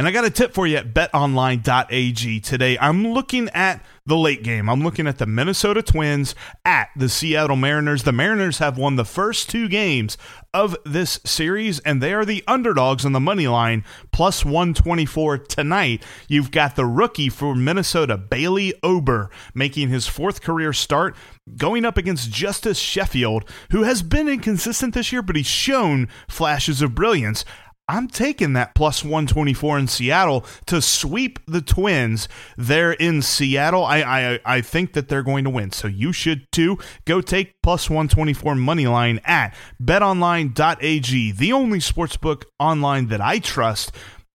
And 0.00 0.08
I 0.08 0.12
got 0.12 0.24
a 0.24 0.30
tip 0.30 0.54
for 0.54 0.66
you 0.66 0.78
at 0.78 0.94
betonline.ag 0.94 2.40
today. 2.40 2.78
I'm 2.80 3.08
looking 3.08 3.50
at 3.50 3.84
the 4.06 4.16
late 4.16 4.42
game. 4.42 4.66
I'm 4.70 4.82
looking 4.82 5.06
at 5.06 5.18
the 5.18 5.26
Minnesota 5.26 5.82
Twins 5.82 6.34
at 6.64 6.88
the 6.96 7.10
Seattle 7.10 7.56
Mariners. 7.56 8.04
The 8.04 8.10
Mariners 8.10 8.60
have 8.60 8.78
won 8.78 8.96
the 8.96 9.04
first 9.04 9.50
two 9.50 9.68
games 9.68 10.16
of 10.54 10.74
this 10.86 11.20
series, 11.26 11.80
and 11.80 12.02
they 12.02 12.14
are 12.14 12.24
the 12.24 12.42
underdogs 12.48 13.04
on 13.04 13.12
the 13.12 13.20
money 13.20 13.46
line, 13.46 13.84
plus 14.10 14.42
124 14.42 15.36
tonight. 15.36 16.02
You've 16.28 16.50
got 16.50 16.76
the 16.76 16.86
rookie 16.86 17.28
for 17.28 17.54
Minnesota, 17.54 18.16
Bailey 18.16 18.72
Ober, 18.82 19.28
making 19.52 19.90
his 19.90 20.06
fourth 20.06 20.40
career 20.40 20.72
start, 20.72 21.14
going 21.58 21.84
up 21.84 21.98
against 21.98 22.30
Justus 22.30 22.78
Sheffield, 22.78 23.44
who 23.70 23.82
has 23.82 24.02
been 24.02 24.30
inconsistent 24.30 24.94
this 24.94 25.12
year, 25.12 25.20
but 25.20 25.36
he's 25.36 25.44
shown 25.44 26.08
flashes 26.26 26.80
of 26.80 26.94
brilliance. 26.94 27.44
I'm 27.90 28.06
taking 28.06 28.52
that 28.52 28.76
plus 28.76 29.02
124 29.02 29.78
in 29.80 29.88
Seattle 29.88 30.46
to 30.66 30.80
sweep 30.80 31.40
the 31.46 31.60
Twins 31.60 32.28
there 32.56 32.92
in 32.92 33.20
Seattle. 33.20 33.84
I, 33.84 34.00
I 34.02 34.40
I 34.44 34.60
think 34.60 34.92
that 34.92 35.08
they're 35.08 35.24
going 35.24 35.42
to 35.42 35.50
win. 35.50 35.72
So 35.72 35.88
you 35.88 36.12
should 36.12 36.46
too. 36.52 36.78
Go 37.04 37.20
take 37.20 37.60
plus 37.62 37.90
124 37.90 38.54
money 38.54 38.86
line 38.86 39.20
at 39.24 39.56
betonline.ag, 39.82 41.32
the 41.32 41.52
only 41.52 41.80
sportsbook 41.80 42.44
online 42.60 43.08
that 43.08 43.20
I 43.20 43.40
trust. 43.40 43.90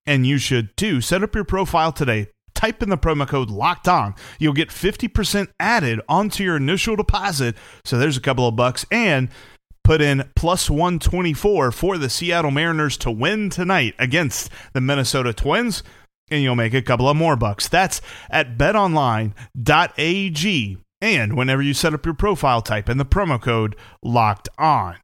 And 0.06 0.28
you 0.28 0.38
should 0.38 0.76
too. 0.76 1.00
Set 1.00 1.24
up 1.24 1.34
your 1.34 1.46
profile 1.46 1.94
today 1.94 2.28
type 2.54 2.82
in 2.82 2.90
the 2.90 2.98
promo 2.98 3.28
code 3.28 3.50
locked 3.50 3.86
on 3.86 4.16
you'll 4.40 4.54
get 4.54 4.70
50% 4.70 5.50
added 5.60 6.00
onto 6.08 6.42
your 6.42 6.56
initial 6.56 6.96
deposit 6.96 7.54
so 7.84 7.98
there's 7.98 8.16
a 8.16 8.22
couple 8.22 8.48
of 8.48 8.56
bucks 8.56 8.86
and 8.90 9.28
put 9.86 10.02
in 10.02 10.30
plus 10.36 10.70
124 10.70 11.72
for 11.72 11.98
the 11.98 12.10
Seattle 12.10 12.52
Mariners 12.52 12.98
to 12.98 13.12
win 13.12 13.50
tonight 13.52 13.94
against 14.00 14.50
the 14.74 14.82
Minnesota 14.82 15.32
Twins, 15.32 15.84
and 16.30 16.42
you'll 16.42 16.56
make 16.56 16.74
a 16.74 16.82
couple 16.82 17.08
of 17.08 17.16
more 17.16 17.36
bucks. 17.36 17.70
That's 17.70 18.02
at 18.30 18.58
betonline.ag. 18.58 19.34
And 21.02 21.38
whenever 21.38 21.62
you 21.62 21.76
set 21.76 21.94
up 21.94 22.04
your 22.04 22.16
profile, 22.16 22.64
type 22.64 22.90
in 22.90 22.98
the 22.98 23.06
promo 23.06 23.40
code 23.40 23.76
locked 24.02 24.50
on. 24.58 24.96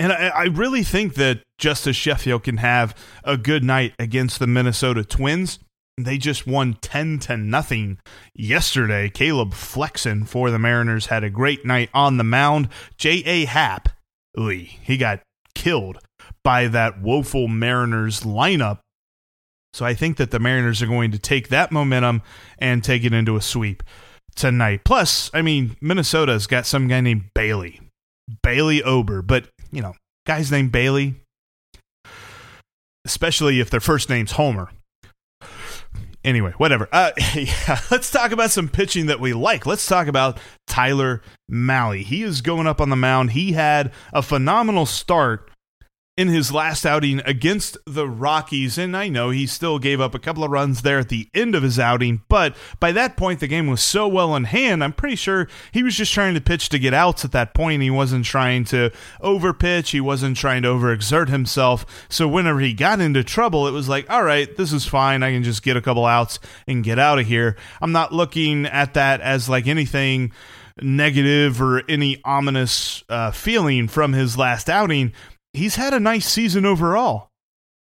And 0.00 0.10
I, 0.12 0.28
I 0.28 0.44
really 0.44 0.82
think 0.82 1.14
that 1.14 1.42
Justus 1.58 1.96
Sheffield 1.96 2.44
can 2.44 2.56
have 2.56 2.96
a 3.24 3.36
good 3.36 3.62
night 3.62 3.92
against 3.98 4.38
the 4.38 4.46
Minnesota 4.46 5.04
Twins. 5.04 5.58
They 5.98 6.16
just 6.16 6.46
won 6.46 6.74
10 6.80 7.18
to 7.20 7.36
nothing 7.36 7.98
yesterday. 8.32 9.10
Caleb 9.10 9.52
Flexen 9.52 10.24
for 10.24 10.50
the 10.50 10.58
Mariners 10.58 11.06
had 11.06 11.24
a 11.24 11.30
great 11.30 11.66
night 11.66 11.90
on 11.92 12.18
the 12.18 12.24
mound. 12.24 12.68
J.A. 12.96 13.46
Happ, 13.46 13.88
he 14.36 14.96
got 14.96 15.20
killed 15.56 15.98
by 16.44 16.68
that 16.68 17.02
woeful 17.02 17.48
Mariners 17.48 18.20
lineup. 18.20 18.78
So 19.72 19.84
I 19.84 19.94
think 19.94 20.18
that 20.18 20.30
the 20.30 20.38
Mariners 20.38 20.82
are 20.82 20.86
going 20.86 21.10
to 21.10 21.18
take 21.18 21.48
that 21.48 21.72
momentum 21.72 22.22
and 22.58 22.84
take 22.84 23.04
it 23.04 23.12
into 23.12 23.36
a 23.36 23.42
sweep 23.42 23.82
tonight. 24.36 24.82
Plus, 24.84 25.32
I 25.34 25.42
mean, 25.42 25.76
Minnesota's 25.80 26.46
got 26.46 26.64
some 26.64 26.86
guy 26.86 27.00
named 27.00 27.30
Bailey, 27.34 27.80
Bailey 28.42 28.84
Ober, 28.84 29.20
but, 29.20 29.48
you 29.72 29.82
know, 29.82 29.94
guys 30.26 30.52
named 30.52 30.70
Bailey, 30.70 31.16
especially 33.04 33.58
if 33.58 33.68
their 33.68 33.80
first 33.80 34.08
name's 34.08 34.32
Homer 34.32 34.70
anyway, 36.28 36.52
whatever. 36.58 36.88
Uh, 36.92 37.10
yeah, 37.34 37.80
let's 37.90 38.10
talk 38.10 38.32
about 38.32 38.50
some 38.50 38.68
pitching 38.68 39.06
that 39.06 39.20
we 39.20 39.32
like. 39.32 39.66
Let's 39.66 39.86
talk 39.86 40.06
about 40.06 40.38
Tyler 40.66 41.22
Mahle. 41.50 42.02
He 42.04 42.22
is 42.22 42.42
going 42.42 42.66
up 42.66 42.80
on 42.80 42.90
the 42.90 42.96
mound. 42.96 43.32
He 43.32 43.52
had 43.52 43.92
a 44.12 44.22
phenomenal 44.22 44.86
start 44.86 45.50
in 46.18 46.26
his 46.26 46.50
last 46.50 46.84
outing 46.84 47.20
against 47.24 47.78
the 47.86 48.08
Rockies. 48.08 48.76
And 48.76 48.96
I 48.96 49.08
know 49.08 49.30
he 49.30 49.46
still 49.46 49.78
gave 49.78 50.00
up 50.00 50.16
a 50.16 50.18
couple 50.18 50.42
of 50.42 50.50
runs 50.50 50.82
there 50.82 50.98
at 50.98 51.10
the 51.10 51.28
end 51.32 51.54
of 51.54 51.62
his 51.62 51.78
outing, 51.78 52.22
but 52.28 52.56
by 52.80 52.90
that 52.90 53.16
point, 53.16 53.38
the 53.38 53.46
game 53.46 53.68
was 53.68 53.80
so 53.80 54.08
well 54.08 54.34
in 54.34 54.42
hand. 54.42 54.82
I'm 54.82 54.92
pretty 54.92 55.14
sure 55.14 55.46
he 55.70 55.84
was 55.84 55.94
just 55.94 56.12
trying 56.12 56.34
to 56.34 56.40
pitch 56.40 56.70
to 56.70 56.78
get 56.80 56.92
outs 56.92 57.24
at 57.24 57.30
that 57.32 57.54
point. 57.54 57.82
He 57.82 57.90
wasn't 57.90 58.24
trying 58.24 58.64
to 58.64 58.90
overpitch, 59.22 59.92
he 59.92 60.00
wasn't 60.00 60.36
trying 60.36 60.62
to 60.62 60.70
overexert 60.70 61.28
himself. 61.28 61.86
So 62.08 62.26
whenever 62.26 62.58
he 62.58 62.74
got 62.74 62.98
into 62.98 63.22
trouble, 63.22 63.68
it 63.68 63.72
was 63.72 63.88
like, 63.88 64.10
all 64.10 64.24
right, 64.24 64.54
this 64.56 64.72
is 64.72 64.86
fine. 64.86 65.22
I 65.22 65.30
can 65.30 65.44
just 65.44 65.62
get 65.62 65.76
a 65.76 65.80
couple 65.80 66.04
outs 66.04 66.40
and 66.66 66.82
get 66.82 66.98
out 66.98 67.20
of 67.20 67.28
here. 67.28 67.54
I'm 67.80 67.92
not 67.92 68.12
looking 68.12 68.66
at 68.66 68.94
that 68.94 69.20
as 69.20 69.48
like 69.48 69.68
anything 69.68 70.32
negative 70.82 71.62
or 71.62 71.82
any 71.88 72.20
ominous 72.24 73.04
uh, 73.08 73.30
feeling 73.30 73.86
from 73.86 74.12
his 74.12 74.36
last 74.36 74.68
outing 74.68 75.12
he's 75.58 75.76
had 75.76 75.92
a 75.92 76.00
nice 76.00 76.26
season 76.26 76.64
overall. 76.64 77.28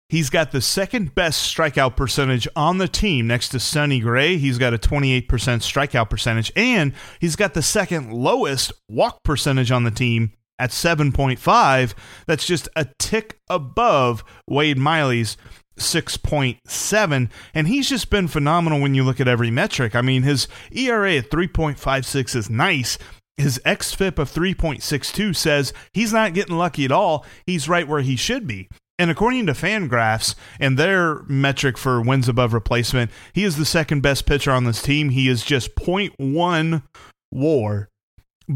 He's 0.09 0.29
got 0.29 0.53
the 0.53 0.61
second 0.61 1.15
best 1.15 1.57
strikeout 1.57 1.97
percentage 1.97 2.47
on 2.55 2.77
the 2.77 2.87
team 2.87 3.27
next 3.27 3.49
to 3.49 3.59
Sonny 3.59 3.99
Gray. 3.99 4.37
He's 4.37 4.59
got 4.59 4.75
a 4.75 4.79
28% 4.79 5.27
strikeout 5.27 6.11
percentage, 6.11 6.53
and 6.55 6.93
he's 7.19 7.35
got 7.35 7.55
the 7.55 7.63
second 7.63 8.13
lowest 8.13 8.73
walk 8.91 9.23
percentage 9.23 9.71
on 9.71 9.85
the 9.85 9.91
team 9.91 10.33
at 10.59 10.71
7.5. 10.71 11.95
That's 12.27 12.47
just 12.47 12.69
a 12.77 12.89
tick 12.99 13.39
above 13.49 14.23
Wade 14.47 14.77
Miley's 14.79 15.39
6.7 15.79 17.31
and 17.55 17.69
he's 17.69 17.89
just 17.89 18.11
been 18.11 18.29
phenomenal 18.29 18.81
when 18.81 18.95
you 18.95 19.05
look 19.05 19.21
at 19.21 19.29
every 19.29 19.51
metric. 19.51 19.97
I 19.97 20.03
mean, 20.03 20.23
his 20.23 20.47
ERA 20.71 21.17
at 21.17 21.31
3.56 21.31 22.37
is 22.37 22.51
nice, 22.51 22.99
his 23.37 23.61
xFIP 23.65 24.19
of 24.19 24.31
3.62 24.31 25.35
says 25.35 25.73
he's 25.93 26.13
not 26.13 26.35
getting 26.35 26.57
lucky 26.57 26.85
at 26.85 26.93
all. 26.93 27.25
He's 27.47 27.69
right 27.69 27.89
where 27.89 28.03
he 28.03 28.17
should 28.17 28.47
be. 28.47 28.69
And 28.99 29.11
according 29.11 29.47
to 29.47 29.53
Fangraphs 29.53 30.35
and 30.61 30.79
their 30.79 31.23
metric 31.25 31.77
for 31.79 32.01
wins 32.01 32.29
above 32.29 32.53
replacement, 32.53 33.11
he 33.33 33.43
is 33.43 33.57
the 33.57 33.65
second 33.65 34.01
best 34.01 34.27
pitcher 34.27 34.53
on 34.53 34.65
this 34.65 34.83
team. 34.83 35.09
He 35.09 35.29
is 35.29 35.43
just 35.45 35.75
0.1 35.75 36.83
war 37.31 37.89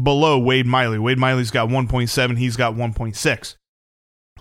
below 0.03 0.37
Wade 0.39 0.67
Miley. 0.67 0.99
Wade 0.99 1.17
Miley's 1.17 1.51
got 1.51 1.69
1.7, 1.69 2.37
he's 2.37 2.55
got 2.55 2.75
1.6. 2.75 3.55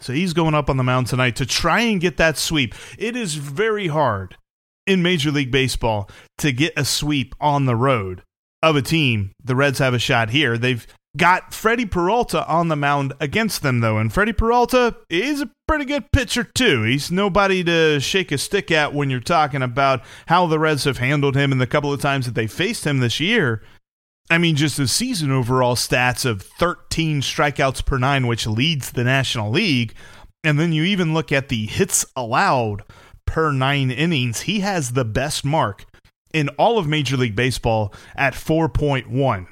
So 0.01 0.13
he's 0.13 0.35
going 0.35 0.55
up 0.55 0.69
on 0.69 0.77
the 0.77 0.85
mound 0.85 1.07
tonight 1.07 1.37
to 1.37 1.47
try 1.47 1.81
and 1.81 2.01
get 2.01 2.19
that 2.19 2.37
sweep. 2.37 2.75
It 2.99 3.17
is 3.17 3.35
very 3.35 3.89
hard 3.89 4.37
in 4.87 5.03
Major 5.03 5.31
League 5.31 5.51
Baseball 5.51 6.09
to 6.39 6.53
get 6.53 6.75
a 6.77 6.85
sweep 6.85 7.35
on 7.41 7.65
the 7.65 7.75
road 7.75 8.23
of 8.63 8.77
a 8.77 8.83
team, 8.83 9.33
the 9.43 9.57
Reds 9.57 9.79
have 9.79 9.95
a 9.95 9.99
shot 9.99 10.31
here. 10.31 10.59
They've 10.59 10.87
got 11.17 11.55
Freddie 11.55 11.87
Peralta 11.87 12.47
on 12.47 12.69
the 12.69 12.77
mound 12.77 13.15
against 13.21 13.63
them, 13.63 13.81
though, 13.81 13.99
and 13.99 14.13
Freddie 14.13 14.33
Peralta 14.33 14.97
is 15.09 15.41
a 15.41 15.51
pretty 15.67 15.85
good 15.85 16.11
pitcher, 16.13 16.45
too. 16.45 16.83
He's 16.83 17.11
nobody 17.11 17.65
to 17.65 18.01
shake 18.01 18.33
a 18.33 18.39
stick 18.39 18.71
at 18.71 18.95
when 18.95 19.11
you're 19.11 19.21
talking 19.21 19.63
about 19.63 20.03
how 20.27 20.47
the 20.47 20.59
Reds 20.59 20.85
have 20.85 20.99
handled 20.99 21.37
him 21.37 21.53
and 21.53 21.61
the 21.61 21.67
couple 21.67 21.93
of 21.93 22.01
times 22.01 22.27
that 22.27 22.35
they 22.35 22.47
faced 22.47 22.87
him 22.87 22.99
this 22.99 23.21
year. 23.21 23.63
I 24.29 24.39
mean, 24.39 24.57
just 24.57 24.77
the 24.77 24.89
season 24.89 25.31
overall 25.31 25.77
stats 25.77 26.25
of 26.25 26.43
13 26.43 27.21
strikeouts 27.21 27.85
per 27.87 27.97
nine, 27.99 28.27
which 28.27 28.47
leads 28.47 28.91
the 28.91 29.05
National 29.05 29.51
League. 29.51 29.95
And 30.43 30.59
then 30.59 30.73
you 30.73 30.83
even 30.85 31.15
look 31.15 31.33
at 31.33 31.49
the 31.49 31.67
hits 31.67 32.05
allowed 32.17 32.83
per 33.25 33.53
nine 33.53 33.91
innings. 33.91 34.43
He 34.43 34.61
has 34.61 34.93
the 34.93 35.05
best 35.05 35.45
mark 35.45 35.87
in 36.37 36.51
all 36.51 36.77
of 36.77 36.87
Major 36.87 37.17
League 37.17 37.35
Baseball 37.35 37.95
at 38.15 38.35
4.1. 38.35 39.47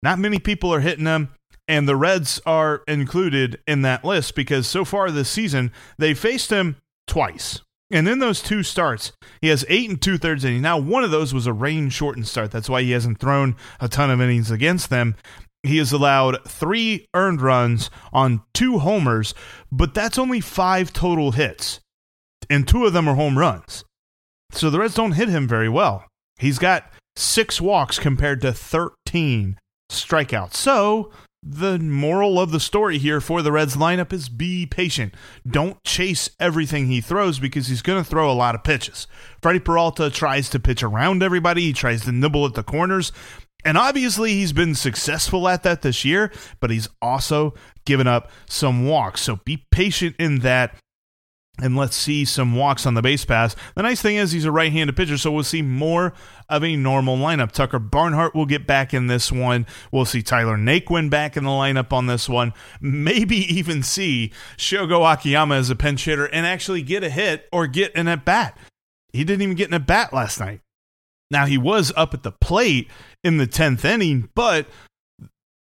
Not 0.00 0.20
many 0.20 0.38
people 0.38 0.72
are 0.72 0.78
hitting 0.78 1.02
them, 1.02 1.30
and 1.66 1.88
the 1.88 1.96
Reds 1.96 2.40
are 2.46 2.84
included 2.86 3.58
in 3.66 3.82
that 3.82 4.04
list 4.04 4.36
because 4.36 4.68
so 4.68 4.84
far 4.84 5.10
this 5.10 5.28
season, 5.28 5.72
they 5.98 6.14
faced 6.14 6.50
him 6.50 6.76
twice. 7.08 7.62
And 7.90 8.06
in 8.06 8.20
those 8.20 8.40
two 8.40 8.62
starts, 8.62 9.10
he 9.40 9.48
has 9.48 9.64
eight 9.68 9.90
and 9.90 10.00
two 10.00 10.18
thirds 10.18 10.44
innings. 10.44 10.62
Now, 10.62 10.78
one 10.78 11.02
of 11.02 11.10
those 11.10 11.34
was 11.34 11.48
a 11.48 11.52
rain 11.52 11.90
shortened 11.90 12.28
start. 12.28 12.52
That's 12.52 12.70
why 12.70 12.82
he 12.82 12.92
hasn't 12.92 13.18
thrown 13.18 13.56
a 13.80 13.88
ton 13.88 14.12
of 14.12 14.20
innings 14.20 14.52
against 14.52 14.88
them. 14.88 15.16
He 15.64 15.78
has 15.78 15.90
allowed 15.90 16.44
three 16.46 17.08
earned 17.12 17.42
runs 17.42 17.90
on 18.12 18.44
two 18.54 18.78
homers, 18.78 19.34
but 19.72 19.94
that's 19.94 20.16
only 20.16 20.40
five 20.40 20.92
total 20.92 21.32
hits, 21.32 21.80
and 22.48 22.68
two 22.68 22.86
of 22.86 22.92
them 22.92 23.08
are 23.08 23.16
home 23.16 23.36
runs. 23.36 23.84
So 24.52 24.70
the 24.70 24.78
Reds 24.78 24.94
don't 24.94 25.12
hit 25.12 25.28
him 25.28 25.48
very 25.48 25.68
well. 25.68 26.04
He's 26.40 26.58
got 26.58 26.90
six 27.16 27.60
walks 27.60 27.98
compared 27.98 28.40
to 28.40 28.52
13 28.52 29.58
strikeouts. 29.90 30.54
So 30.54 31.12
the 31.42 31.78
moral 31.78 32.40
of 32.40 32.50
the 32.50 32.60
story 32.60 32.98
here 32.98 33.20
for 33.20 33.42
the 33.42 33.52
Reds 33.52 33.76
lineup 33.76 34.12
is 34.12 34.28
be 34.28 34.66
patient. 34.66 35.14
Don't 35.46 35.82
chase 35.84 36.30
everything 36.38 36.86
he 36.86 37.00
throws 37.00 37.38
because 37.38 37.68
he's 37.68 37.82
going 37.82 38.02
to 38.02 38.08
throw 38.08 38.30
a 38.30 38.32
lot 38.32 38.54
of 38.54 38.64
pitches. 38.64 39.06
Freddie 39.42 39.60
Peralta 39.60 40.10
tries 40.10 40.48
to 40.50 40.60
pitch 40.60 40.82
around 40.82 41.22
everybody, 41.22 41.62
he 41.62 41.72
tries 41.72 42.04
to 42.04 42.12
nibble 42.12 42.46
at 42.46 42.54
the 42.54 42.62
corners. 42.62 43.12
And 43.62 43.76
obviously, 43.76 44.32
he's 44.32 44.54
been 44.54 44.74
successful 44.74 45.46
at 45.46 45.62
that 45.64 45.82
this 45.82 46.02
year, 46.02 46.32
but 46.60 46.70
he's 46.70 46.88
also 47.02 47.52
given 47.84 48.06
up 48.06 48.30
some 48.48 48.86
walks. 48.86 49.20
So 49.20 49.40
be 49.44 49.66
patient 49.70 50.16
in 50.18 50.38
that 50.38 50.74
and 51.58 51.76
let's 51.76 51.96
see 51.96 52.24
some 52.24 52.54
walks 52.54 52.86
on 52.86 52.94
the 52.94 53.02
base 53.02 53.24
pass. 53.24 53.54
The 53.74 53.82
nice 53.82 54.00
thing 54.00 54.16
is 54.16 54.32
he's 54.32 54.44
a 54.44 54.52
right-handed 54.52 54.96
pitcher, 54.96 55.18
so 55.18 55.30
we'll 55.30 55.44
see 55.44 55.62
more 55.62 56.12
of 56.48 56.64
a 56.64 56.76
normal 56.76 57.16
lineup. 57.16 57.52
Tucker 57.52 57.78
Barnhart 57.78 58.34
will 58.34 58.46
get 58.46 58.66
back 58.66 58.94
in 58.94 59.08
this 59.08 59.30
one. 59.30 59.66
We'll 59.92 60.04
see 60.04 60.22
Tyler 60.22 60.56
Naquin 60.56 61.10
back 61.10 61.36
in 61.36 61.44
the 61.44 61.50
lineup 61.50 61.92
on 61.92 62.06
this 62.06 62.28
one. 62.28 62.52
Maybe 62.80 63.36
even 63.54 63.82
see 63.82 64.32
Shogo 64.56 65.12
Akiyama 65.12 65.56
as 65.56 65.70
a 65.70 65.76
pinch 65.76 66.04
hitter 66.04 66.26
and 66.26 66.46
actually 66.46 66.82
get 66.82 67.04
a 67.04 67.10
hit 67.10 67.48
or 67.52 67.66
get 67.66 67.94
an 67.94 68.08
at 68.08 68.24
bat. 68.24 68.56
He 69.12 69.24
didn't 69.24 69.42
even 69.42 69.56
get 69.56 69.68
an 69.68 69.74
at 69.74 69.86
bat 69.86 70.12
last 70.12 70.40
night. 70.40 70.60
Now 71.30 71.46
he 71.46 71.58
was 71.58 71.92
up 71.96 72.14
at 72.14 72.22
the 72.22 72.32
plate 72.32 72.88
in 73.22 73.36
the 73.36 73.46
tenth 73.46 73.84
inning, 73.84 74.30
but 74.34 74.66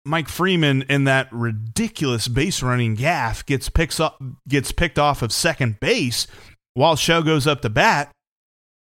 Mike 0.06 0.30
Freeman 0.30 0.84
in 0.84 1.04
that 1.04 1.32
ridiculous 1.32 2.28
base 2.28 2.64
running 2.64 2.96
gaff 2.96 3.46
gets 3.46 3.70
picks 3.70 4.00
up 4.00 4.22
gets 4.48 4.72
picked 4.72 4.98
off 4.98 5.22
of 5.22 5.32
second 5.32 5.80
base 5.80 6.28
while 6.74 6.96
Shogo's 6.96 7.48
up 7.48 7.62
to 7.62 7.70
bat. 7.70 8.12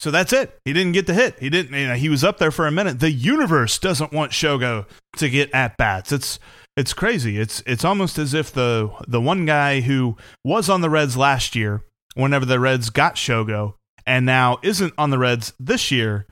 So 0.01 0.13
that's 0.13 0.33
it. 0.33 0.57
He 0.65 0.73
didn't 0.73 0.93
get 0.93 1.09
the 1.09 1.15
hit. 1.15 1.39
He 1.41 1.51
didn't. 1.51 1.75
You 1.75 1.89
know, 1.89 1.95
he 1.95 2.09
was 2.09 2.23
up 2.23 2.39
there 2.39 2.53
for 2.53 2.69
a 2.69 2.73
minute. 2.73 3.01
The 3.01 3.11
universe 3.11 3.79
doesn't 3.79 4.13
want 4.13 4.31
Shogo 4.31 4.87
to 5.17 5.29
get 5.29 5.53
at 5.53 5.77
bats. 5.77 6.13
It's 6.13 6.39
it's 6.77 6.95
crazy. 6.95 7.39
It's 7.39 7.63
it's 7.67 7.85
almost 7.85 8.17
as 8.19 8.33
if 8.33 8.53
the 8.53 8.91
the 9.09 9.21
one 9.21 9.45
guy 9.45 9.81
who 9.81 10.17
was 10.45 10.71
on 10.71 10.83
the 10.83 10.91
Reds 10.91 11.17
last 11.17 11.57
year, 11.57 11.83
whenever 12.15 12.45
the 12.45 12.61
Reds 12.61 12.91
got 12.91 13.17
Shogo, 13.17 13.75
and 14.07 14.25
now 14.25 14.59
isn't 14.63 14.95
on 14.97 15.11
the 15.11 15.19
Reds 15.19 15.53
this 15.59 15.91
year, 15.91 16.27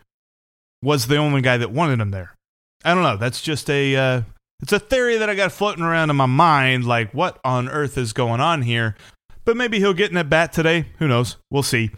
was 0.80 1.08
the 1.08 1.16
only 1.16 1.40
guy 1.40 1.56
that 1.56 1.72
wanted 1.72 2.00
him 2.00 2.12
there. 2.12 2.36
I 2.84 2.94
don't 2.94 3.02
know. 3.02 3.16
That's 3.16 3.42
just 3.42 3.68
a 3.68 3.96
uh, 3.96 4.22
it's 4.62 4.72
a 4.72 4.78
theory 4.78 5.18
that 5.18 5.28
I 5.28 5.34
got 5.34 5.52
floating 5.52 5.84
around 5.84 6.10
in 6.10 6.16
my 6.16 6.26
mind, 6.26 6.86
like 6.86 7.12
what 7.12 7.38
on 7.44 7.68
earth 7.68 7.98
is 7.98 8.12
going 8.12 8.40
on 8.40 8.62
here? 8.62 8.96
But 9.44 9.56
maybe 9.56 9.78
he'll 9.78 9.94
get 9.94 10.10
in 10.10 10.16
at 10.16 10.30
bat 10.30 10.52
today. 10.52 10.86
Who 10.98 11.06
knows? 11.06 11.36
We'll 11.50 11.62
see. 11.62 11.90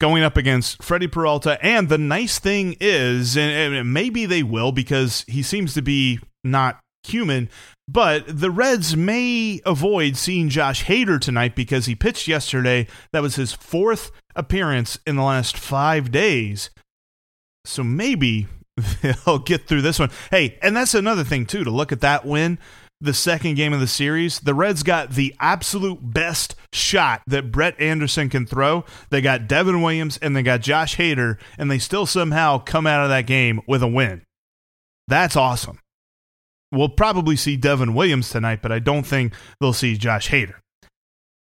Going 0.00 0.22
up 0.22 0.36
against 0.36 0.82
Freddie 0.82 1.08
Peralta, 1.08 1.64
and 1.64 1.88
the 1.88 1.98
nice 1.98 2.38
thing 2.38 2.76
is, 2.80 3.36
and 3.36 3.92
maybe 3.92 4.26
they 4.26 4.42
will 4.42 4.72
because 4.72 5.24
he 5.28 5.42
seems 5.42 5.74
to 5.74 5.82
be 5.82 6.18
not 6.44 6.80
human. 7.04 7.48
But 7.88 8.24
the 8.26 8.50
Reds 8.50 8.96
may 8.96 9.60
avoid 9.66 10.16
seeing 10.16 10.48
Josh 10.48 10.84
Hader 10.84 11.20
tonight 11.20 11.54
because 11.54 11.86
he 11.86 11.94
pitched 11.94 12.28
yesterday. 12.28 12.86
That 13.12 13.22
was 13.22 13.36
his 13.36 13.52
fourth 13.52 14.10
appearance 14.34 14.98
in 15.06 15.16
the 15.16 15.22
last 15.22 15.56
five 15.56 16.10
days. 16.10 16.70
So 17.64 17.84
maybe 17.84 18.46
they'll 19.02 19.38
get 19.38 19.66
through 19.66 19.82
this 19.82 19.98
one. 19.98 20.10
Hey, 20.30 20.58
and 20.62 20.76
that's 20.76 20.94
another 20.94 21.24
thing 21.24 21.46
too 21.46 21.64
to 21.64 21.70
look 21.70 21.92
at 21.92 22.00
that 22.00 22.24
win, 22.24 22.58
the 23.00 23.14
second 23.14 23.54
game 23.54 23.72
of 23.72 23.80
the 23.80 23.86
series. 23.86 24.40
The 24.40 24.54
Reds 24.54 24.82
got 24.82 25.10
the 25.10 25.34
absolute 25.40 25.98
best 26.02 26.54
shot 26.72 27.22
that 27.26 27.52
Brett 27.52 27.78
Anderson 27.80 28.28
can 28.28 28.46
throw. 28.46 28.84
They 29.10 29.20
got 29.20 29.48
Devin 29.48 29.82
Williams 29.82 30.18
and 30.18 30.34
they 30.34 30.42
got 30.42 30.60
Josh 30.60 30.96
Hader, 30.96 31.38
and 31.58 31.70
they 31.70 31.78
still 31.78 32.06
somehow 32.06 32.58
come 32.58 32.86
out 32.86 33.02
of 33.02 33.10
that 33.10 33.26
game 33.26 33.60
with 33.66 33.82
a 33.82 33.88
win. 33.88 34.22
That's 35.08 35.36
awesome. 35.36 35.78
We'll 36.70 36.88
probably 36.88 37.36
see 37.36 37.58
Devin 37.58 37.92
Williams 37.92 38.30
tonight, 38.30 38.60
but 38.62 38.72
I 38.72 38.78
don't 38.78 39.02
think 39.02 39.34
they'll 39.60 39.74
see 39.74 39.98
Josh 39.98 40.30
Hader. 40.30 40.61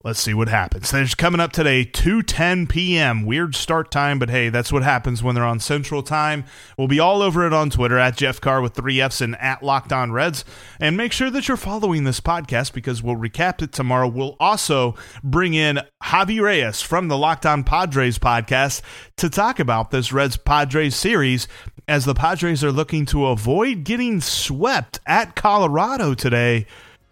Let's 0.04 0.20
see 0.20 0.32
what 0.32 0.48
happens. 0.48 0.92
There's 0.92 1.16
coming 1.16 1.40
up 1.40 1.50
today, 1.50 1.84
2:10 1.84 2.68
p.m. 2.68 3.26
Weird 3.26 3.56
start 3.56 3.90
time, 3.90 4.20
but 4.20 4.30
hey, 4.30 4.48
that's 4.48 4.70
what 4.70 4.84
happens 4.84 5.24
when 5.24 5.34
they're 5.34 5.42
on 5.42 5.58
Central 5.58 6.04
Time. 6.04 6.44
We'll 6.76 6.86
be 6.86 7.00
all 7.00 7.20
over 7.20 7.44
it 7.44 7.52
on 7.52 7.68
Twitter 7.68 7.98
at 7.98 8.16
Jeff 8.16 8.40
Carr 8.40 8.62
with 8.62 8.74
three 8.74 9.00
F's 9.00 9.20
and 9.20 9.34
at 9.40 9.60
Locked 9.60 9.92
On 9.92 10.12
Reds. 10.12 10.44
And 10.78 10.96
make 10.96 11.10
sure 11.10 11.30
that 11.30 11.48
you're 11.48 11.56
following 11.56 12.04
this 12.04 12.20
podcast 12.20 12.74
because 12.74 13.02
we'll 13.02 13.16
recap 13.16 13.60
it 13.60 13.72
tomorrow. 13.72 14.06
We'll 14.06 14.36
also 14.38 14.94
bring 15.24 15.54
in 15.54 15.80
Javi 16.04 16.40
Reyes 16.40 16.80
from 16.80 17.08
the 17.08 17.18
Locked 17.18 17.44
On 17.44 17.64
Padres 17.64 18.20
podcast 18.20 18.82
to 19.16 19.28
talk 19.28 19.58
about 19.58 19.90
this 19.90 20.12
Reds 20.12 20.36
Padres 20.36 20.94
series 20.94 21.48
as 21.88 22.04
the 22.04 22.14
Padres 22.14 22.62
are 22.62 22.70
looking 22.70 23.04
to 23.06 23.26
avoid 23.26 23.82
getting 23.82 24.20
swept 24.20 25.00
at 25.06 25.34
Colorado 25.34 26.14
today. 26.14 26.66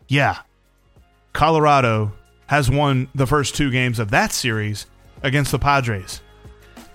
Yeah, 0.07 0.39
Colorado 1.33 2.13
has 2.47 2.71
won 2.71 3.09
the 3.15 3.27
first 3.27 3.55
two 3.55 3.71
games 3.71 3.99
of 3.99 4.11
that 4.11 4.33
series 4.33 4.87
against 5.23 5.51
the 5.51 5.59
Padres. 5.59 6.21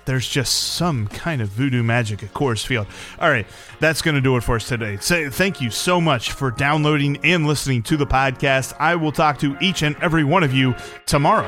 There's 0.05 0.27
just 0.27 0.73
some 0.73 1.07
kind 1.07 1.41
of 1.41 1.49
voodoo 1.49 1.83
magic 1.83 2.23
at 2.23 2.33
Coors 2.33 2.65
Field. 2.65 2.87
All 3.19 3.29
right, 3.29 3.45
that's 3.79 4.01
going 4.01 4.15
to 4.15 4.21
do 4.21 4.35
it 4.35 4.41
for 4.41 4.55
us 4.55 4.67
today. 4.67 4.97
Say 4.97 5.29
thank 5.29 5.61
you 5.61 5.69
so 5.69 6.01
much 6.01 6.31
for 6.31 6.49
downloading 6.51 7.17
and 7.23 7.45
listening 7.45 7.83
to 7.83 7.97
the 7.97 8.07
podcast. 8.07 8.73
I 8.79 8.95
will 8.95 9.11
talk 9.11 9.37
to 9.39 9.55
each 9.61 9.83
and 9.83 9.95
every 10.01 10.23
one 10.23 10.43
of 10.43 10.53
you 10.53 10.75
tomorrow. 11.05 11.47